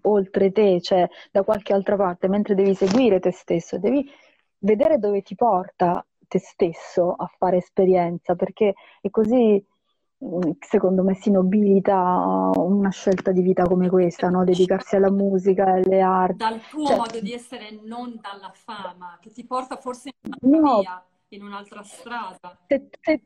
oltre 0.01 0.51
te, 0.51 0.81
cioè 0.81 1.07
da 1.31 1.43
qualche 1.43 1.73
altra 1.73 1.95
parte, 1.95 2.27
mentre 2.27 2.55
devi 2.55 2.73
seguire 2.73 3.19
te 3.19 3.31
stesso, 3.31 3.77
devi 3.77 4.09
vedere 4.59 4.97
dove 4.97 5.21
ti 5.21 5.35
porta 5.35 6.03
te 6.27 6.39
stesso 6.39 7.13
a 7.15 7.29
fare 7.37 7.57
esperienza, 7.57 8.35
perché 8.35 8.73
è 9.01 9.09
così 9.09 9.63
secondo 10.59 11.03
me 11.03 11.15
si 11.15 11.31
nobilita 11.31 12.51
una 12.55 12.89
scelta 12.89 13.31
di 13.31 13.41
vita 13.41 13.63
come 13.63 13.89
questa, 13.89 14.29
no? 14.29 14.43
dedicarsi 14.43 14.97
alla 14.97 15.11
musica, 15.11 15.73
alle 15.73 16.01
arti. 16.01 16.37
Dal 16.37 16.59
tuo 16.69 16.85
cioè, 16.85 16.97
modo 16.97 17.19
di 17.21 17.33
essere, 17.33 17.79
non 17.83 18.19
dalla 18.21 18.51
fama, 18.53 19.17
che 19.21 19.31
ti 19.31 19.45
porta 19.45 19.77
forse 19.77 20.11
in 20.21 20.49
no, 20.59 20.79
via 20.79 21.03
in 21.29 21.43
un'altra 21.43 21.83
strada. 21.83 22.57
Se, 22.67 22.89
se, 22.99 23.21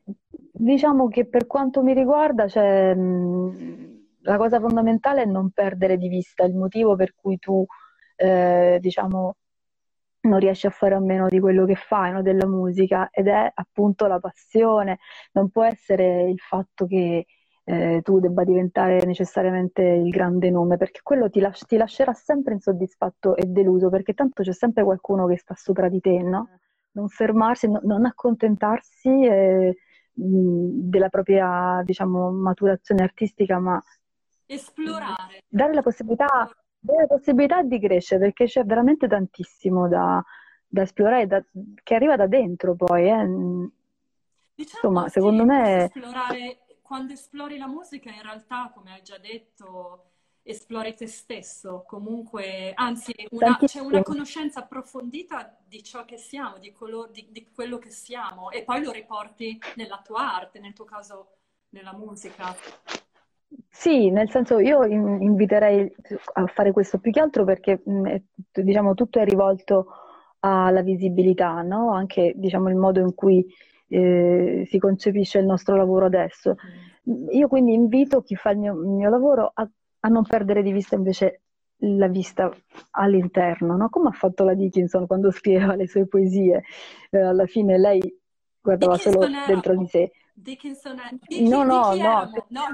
diciamo 0.51 1.07
che 1.07 1.25
per 1.25 1.47
quanto 1.47 1.81
mi 1.81 1.93
riguarda, 1.93 2.47
cioè, 2.47 2.93
mh, 2.93 4.01
la 4.21 4.37
cosa 4.37 4.59
fondamentale 4.59 5.23
è 5.23 5.25
non 5.25 5.49
perdere 5.49 5.97
di 5.97 6.07
vista 6.07 6.43
il 6.43 6.53
motivo 6.53 6.95
per 6.95 7.15
cui 7.15 7.37
tu, 7.39 7.65
eh, 8.15 8.77
diciamo, 8.79 9.35
non 10.23 10.39
riesci 10.39 10.67
a 10.67 10.69
fare 10.69 10.95
a 10.95 10.99
meno 10.99 11.27
di 11.27 11.39
quello 11.39 11.65
che 11.65 11.75
fai, 11.75 12.11
no? 12.11 12.21
della 12.21 12.47
musica, 12.47 13.09
ed 13.11 13.27
è 13.27 13.51
appunto 13.53 14.05
la 14.07 14.19
passione. 14.19 14.99
Non 15.33 15.49
può 15.49 15.63
essere 15.63 16.29
il 16.29 16.39
fatto 16.39 16.85
che 16.85 17.25
eh, 17.65 18.01
tu 18.03 18.19
debba 18.19 18.43
diventare 18.43 19.03
necessariamente 19.05 19.81
il 19.81 20.09
grande 20.09 20.49
nome, 20.49 20.77
perché 20.77 21.01
quello 21.03 21.29
ti, 21.29 21.39
las- 21.39 21.65
ti 21.65 21.77
lascerà 21.77 22.13
sempre 22.13 22.53
insoddisfatto 22.53 23.35
e 23.35 23.45
deluso, 23.45 23.89
perché 23.89 24.13
tanto 24.13 24.43
c'è 24.43 24.53
sempre 24.53 24.83
qualcuno 24.83 25.27
che 25.27 25.37
sta 25.37 25.55
sopra 25.55 25.89
di 25.89 25.99
te, 25.99 26.21
no? 26.21 26.49
non 26.91 27.09
fermarsi, 27.09 27.67
no, 27.67 27.79
non 27.83 28.05
accontentarsi 28.05 29.25
eh, 29.25 29.77
della 30.13 31.09
propria, 31.09 31.81
diciamo, 31.83 32.31
maturazione 32.31 33.03
artistica, 33.03 33.59
ma 33.59 33.81
esplorare. 34.45 35.43
Dare 35.47 35.73
la 35.73 35.81
possibilità, 35.81 36.47
dare 36.83 37.01
la 37.01 37.07
possibilità 37.07 37.63
di 37.63 37.79
crescere, 37.79 38.19
perché 38.19 38.45
c'è 38.45 38.63
veramente 38.65 39.07
tantissimo 39.07 39.87
da, 39.87 40.23
da 40.67 40.81
esplorare, 40.81 41.27
da, 41.27 41.43
che 41.81 41.95
arriva 41.95 42.15
da 42.15 42.27
dentro 42.27 42.75
poi. 42.75 43.07
Eh. 43.07 43.25
Diciamo 43.25 43.71
Insomma, 44.55 45.09
secondo 45.09 45.45
me... 45.45 45.85
Esplorare, 45.85 46.59
quando 46.81 47.13
esplori 47.13 47.57
la 47.57 47.67
musica, 47.67 48.11
in 48.11 48.21
realtà, 48.21 48.71
come 48.73 48.91
hai 48.91 49.01
già 49.01 49.17
detto, 49.17 50.09
esplori 50.43 50.93
te 50.93 51.07
stesso, 51.07 51.85
comunque, 51.87 52.73
anzi, 52.75 53.13
una, 53.31 53.57
c'è 53.57 53.79
una 53.79 54.03
conoscenza 54.03 54.59
approfondita 54.59 55.57
di 55.65 55.81
ciò 55.83 56.03
che 56.03 56.17
siamo, 56.17 56.57
di, 56.57 56.73
color, 56.73 57.09
di, 57.09 57.27
di, 57.31 57.49
quello 57.49 57.77
che 57.77 57.89
siamo, 57.89 58.51
e 58.51 58.63
poi 58.63 58.83
lo 58.83 58.91
riporti 58.91 59.57
nella 59.75 60.01
tua 60.03 60.35
arte, 60.35 60.59
nel 60.59 60.73
tuo 60.73 60.85
caso 60.85 61.37
nella 61.69 61.93
musica. 61.93 62.53
Sì, 63.69 64.09
nel 64.09 64.29
senso 64.29 64.59
io 64.59 64.83
inviterei 64.85 65.91
a 66.33 66.45
fare 66.47 66.71
questo 66.71 66.99
più 66.99 67.11
che 67.11 67.19
altro 67.19 67.43
perché 67.43 67.81
diciamo 68.51 68.93
tutto 68.93 69.19
è 69.19 69.25
rivolto 69.25 69.87
alla 70.39 70.81
visibilità, 70.81 71.61
no? 71.61 71.91
Anche 71.91 72.33
diciamo 72.35 72.69
il 72.69 72.75
modo 72.75 72.99
in 72.99 73.13
cui 73.15 73.45
eh, 73.87 74.65
si 74.67 74.77
concepisce 74.77 75.39
il 75.39 75.45
nostro 75.45 75.75
lavoro 75.75 76.05
adesso. 76.05 76.55
Mm. 77.09 77.29
Io 77.31 77.47
quindi 77.47 77.73
invito 77.73 78.21
chi 78.21 78.35
fa 78.35 78.51
il 78.51 78.59
mio, 78.59 78.73
il 78.73 78.89
mio 78.89 79.09
lavoro 79.09 79.51
a 79.53 79.67
a 80.05 80.09
non 80.09 80.23
perdere 80.23 80.63
di 80.63 80.71
vista 80.71 80.95
invece 80.95 81.41
la 81.77 82.07
vista 82.07 82.49
all'interno, 82.91 83.75
no? 83.75 83.89
come 83.89 84.09
ha 84.09 84.13
fatto 84.13 84.43
la 84.43 84.53
Dickinson 84.53 85.07
quando 85.07 85.31
scriveva 85.31 85.75
le 85.75 85.87
sue 85.87 86.07
poesie. 86.07 86.63
Eh, 87.09 87.19
alla 87.19 87.45
fine 87.45 87.77
lei 87.77 88.01
guardava 88.61 88.95
Dickinson 88.95 89.21
solo 89.21 89.45
dentro 89.47 89.75
di 89.75 89.87
sé. 89.87 90.11
Dickinson 90.33 90.99
è... 90.99 91.15
Di, 91.27 91.47
no, 91.47 91.63
no, 91.63 91.93
no, 91.93 92.29
no. 92.49 92.69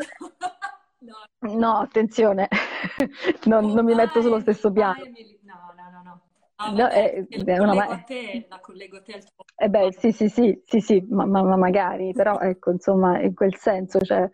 No. 0.99 1.57
no, 1.57 1.77
attenzione, 1.77 2.47
non, 3.45 3.71
non 3.71 3.85
mi 3.85 3.95
metto 3.95 4.21
sullo 4.21 4.39
stesso 4.39 4.71
piano. 4.71 5.03
No, 5.43 5.73
no, 5.75 5.89
no, 5.91 6.01
no. 6.03 6.21
Ah, 6.61 6.71
no, 6.71 6.89
eh, 6.89 7.25
è, 7.29 7.57
una 7.57 7.73
ma... 7.73 8.03
te, 8.05 8.45
la 8.49 8.59
collego 8.59 8.97
a 8.97 9.01
te 9.01 9.13
al 9.13 9.23
tuo... 9.23 9.45
Eh 9.55 9.69
beh, 9.69 9.93
sì, 9.97 10.11
sì, 10.11 10.27
sì, 10.27 10.61
sì, 10.65 10.81
sì, 10.81 11.05
ma, 11.09 11.25
ma, 11.25 11.41
ma 11.41 11.55
magari, 11.55 12.11
però 12.11 12.37
ecco, 12.39 12.71
insomma, 12.71 13.19
in 13.21 13.33
quel 13.33 13.55
senso, 13.55 13.99
cioè... 13.99 14.29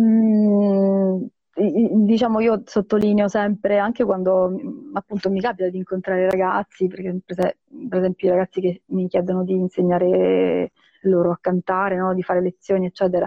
Mm, 0.00 1.24
diciamo 1.52 2.40
io 2.40 2.62
sottolineo 2.64 3.28
sempre 3.28 3.78
anche 3.78 4.04
quando 4.04 4.56
appunto 4.94 5.28
mi 5.30 5.40
capita 5.40 5.68
di 5.68 5.78
incontrare 5.78 6.30
ragazzi, 6.30 6.86
perché 6.86 7.18
per 7.26 7.98
esempio 7.98 8.28
i 8.28 8.30
ragazzi 8.30 8.60
che 8.60 8.82
mi 8.86 9.08
chiedono 9.08 9.44
di 9.44 9.52
insegnare 9.54 10.72
loro 11.02 11.32
a 11.32 11.38
cantare, 11.40 11.96
no? 11.96 12.14
di 12.14 12.22
fare 12.22 12.40
lezioni, 12.40 12.86
eccetera, 12.86 13.26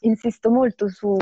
insisto 0.00 0.50
molto 0.50 0.88
su, 0.88 1.16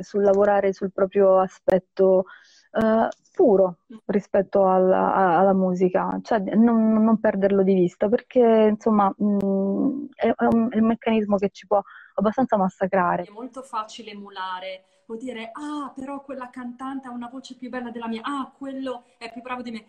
sul 0.00 0.22
lavorare 0.22 0.72
sul 0.72 0.92
proprio 0.92 1.38
aspetto 1.38 2.24
uh, 2.72 3.08
puro 3.32 3.78
rispetto 4.06 4.68
alla, 4.68 5.36
alla 5.38 5.54
musica, 5.54 6.18
cioè 6.22 6.40
non, 6.40 7.02
non, 7.02 7.20
perderlo 7.20 7.62
di 7.62 7.74
vista, 7.74 8.08
perché 8.08 8.68
insomma 8.70 9.12
mh, 9.16 10.06
è, 10.14 10.26
è, 10.26 10.44
un, 10.52 10.68
è 10.70 10.78
un 10.78 10.86
meccanismo 10.86 11.36
che 11.36 11.50
ci 11.50 11.66
può 11.66 11.80
abbastanza 12.14 12.56
massacrare. 12.56 13.24
È 13.24 13.30
molto 13.30 13.62
facile 13.62 14.10
emulare 14.10 14.84
può 15.08 15.16
dire, 15.16 15.48
ah, 15.54 15.90
però 15.94 16.22
quella 16.22 16.50
cantante 16.50 17.08
ha 17.08 17.10
una 17.10 17.30
voce 17.32 17.56
più 17.56 17.70
bella 17.70 17.90
della 17.90 18.08
mia, 18.08 18.20
ah, 18.22 18.52
quello 18.54 19.04
è 19.16 19.32
più 19.32 19.40
bravo 19.40 19.62
di 19.62 19.70
me. 19.70 19.86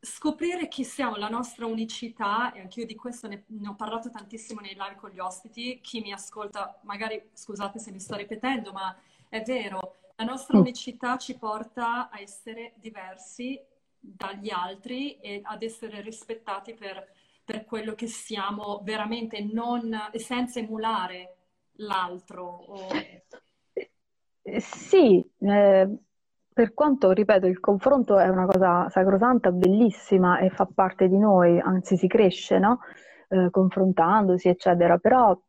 Scoprire 0.00 0.68
chi 0.68 0.84
siamo, 0.84 1.16
la 1.16 1.28
nostra 1.28 1.66
unicità, 1.66 2.52
e 2.52 2.60
anch'io 2.60 2.86
di 2.86 2.94
questo 2.94 3.26
ne, 3.26 3.44
ne 3.46 3.68
ho 3.68 3.74
parlato 3.74 4.10
tantissimo 4.10 4.60
nei 4.60 4.74
live 4.74 4.96
con 4.96 5.10
gli 5.10 5.18
ospiti, 5.18 5.80
chi 5.80 6.00
mi 6.00 6.12
ascolta, 6.12 6.78
magari 6.82 7.30
scusate 7.32 7.78
se 7.78 7.90
mi 7.90 7.98
sto 7.98 8.14
ripetendo, 8.14 8.72
ma 8.72 8.96
è 9.28 9.42
vero, 9.42 9.96
la 10.16 10.24
nostra 10.24 10.56
mm. 10.56 10.60
unicità 10.60 11.16
ci 11.16 11.36
porta 11.36 12.10
a 12.10 12.20
essere 12.20 12.74
diversi 12.76 13.60
dagli 13.98 14.50
altri 14.50 15.18
e 15.18 15.40
ad 15.42 15.62
essere 15.62 16.00
rispettati 16.00 16.74
per, 16.74 17.12
per 17.44 17.64
quello 17.64 17.94
che 17.94 18.06
siamo 18.06 18.80
veramente, 18.84 19.40
non, 19.40 19.96
senza 20.14 20.60
emulare 20.60 21.36
l'altro. 21.78 22.44
O... 22.44 22.88
Sì, 24.60 25.24
eh, 25.38 25.98
per 26.58 26.74
quanto, 26.74 27.12
ripeto, 27.12 27.46
il 27.46 27.60
confronto 27.60 28.18
è 28.18 28.26
una 28.26 28.44
cosa 28.44 28.88
sacrosanta, 28.88 29.52
bellissima 29.52 30.40
e 30.40 30.50
fa 30.50 30.66
parte 30.66 31.06
di 31.06 31.16
noi, 31.16 31.60
anzi 31.60 31.96
si 31.96 32.08
cresce, 32.08 32.58
no? 32.58 32.80
Eh, 33.28 33.48
confrontandosi, 33.48 34.48
eccetera, 34.48 34.98
però 34.98 35.40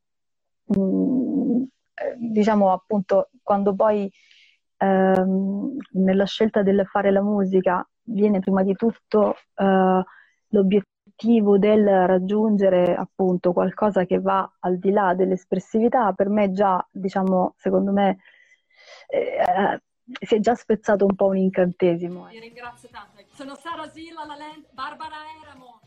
mh, 0.66 0.80
mm, 0.80 1.62
eh, 1.96 2.16
diciamo 2.16 2.72
appunto 2.72 3.30
quando 3.42 3.74
poi 3.74 4.08
ehm, 4.78 5.78
nella 5.94 6.26
scelta 6.26 6.62
del 6.62 6.86
fare 6.86 7.10
la 7.10 7.24
musica 7.24 7.84
viene 8.04 8.38
prima 8.40 8.62
di 8.62 8.76
tutto 8.76 9.34
eh, 9.56 10.04
l'obiettivo 10.50 11.58
del 11.58 12.06
raggiungere 12.06 12.96
appunto 12.96 13.52
qualcosa 13.52 14.06
che 14.06 14.20
va 14.20 14.48
al 14.60 14.78
di 14.78 14.92
là 14.92 15.16
dell'espressività, 15.16 16.14
per 16.14 16.30
me 16.30 16.52
già, 16.52 16.88
diciamo, 16.92 17.56
secondo 17.58 17.92
me 17.92 18.20
eh, 19.08 19.82
si 20.22 20.36
è 20.36 20.40
già 20.40 20.56
spezzato 20.56 21.06
un 21.06 21.16
po' 21.16 21.28
un 21.28 21.38
incantesimo. 21.38 22.28
Vi 22.28 22.40
ringrazio 22.40 22.90
tanto. 22.90 23.24
Sono 23.34 23.56
Sara 23.56 23.90
Zilla, 23.92 24.26
la 24.26 24.36
Land, 24.36 24.66
Barbara 24.72 25.16
Eramo. 25.42 25.80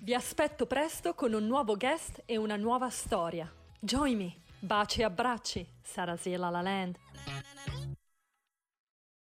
Vi 0.00 0.14
aspetto 0.14 0.66
presto 0.66 1.14
con 1.14 1.32
un 1.32 1.46
nuovo 1.46 1.76
guest 1.76 2.22
e 2.26 2.36
una 2.36 2.56
nuova 2.56 2.90
storia. 2.90 3.50
Join 3.80 4.16
me. 4.16 4.36
Baci 4.58 5.00
e 5.00 5.04
abbracci. 5.04 5.66
Sara 5.82 6.16
Zilla, 6.16 6.50
la 6.50 6.60
Land. 6.60 6.98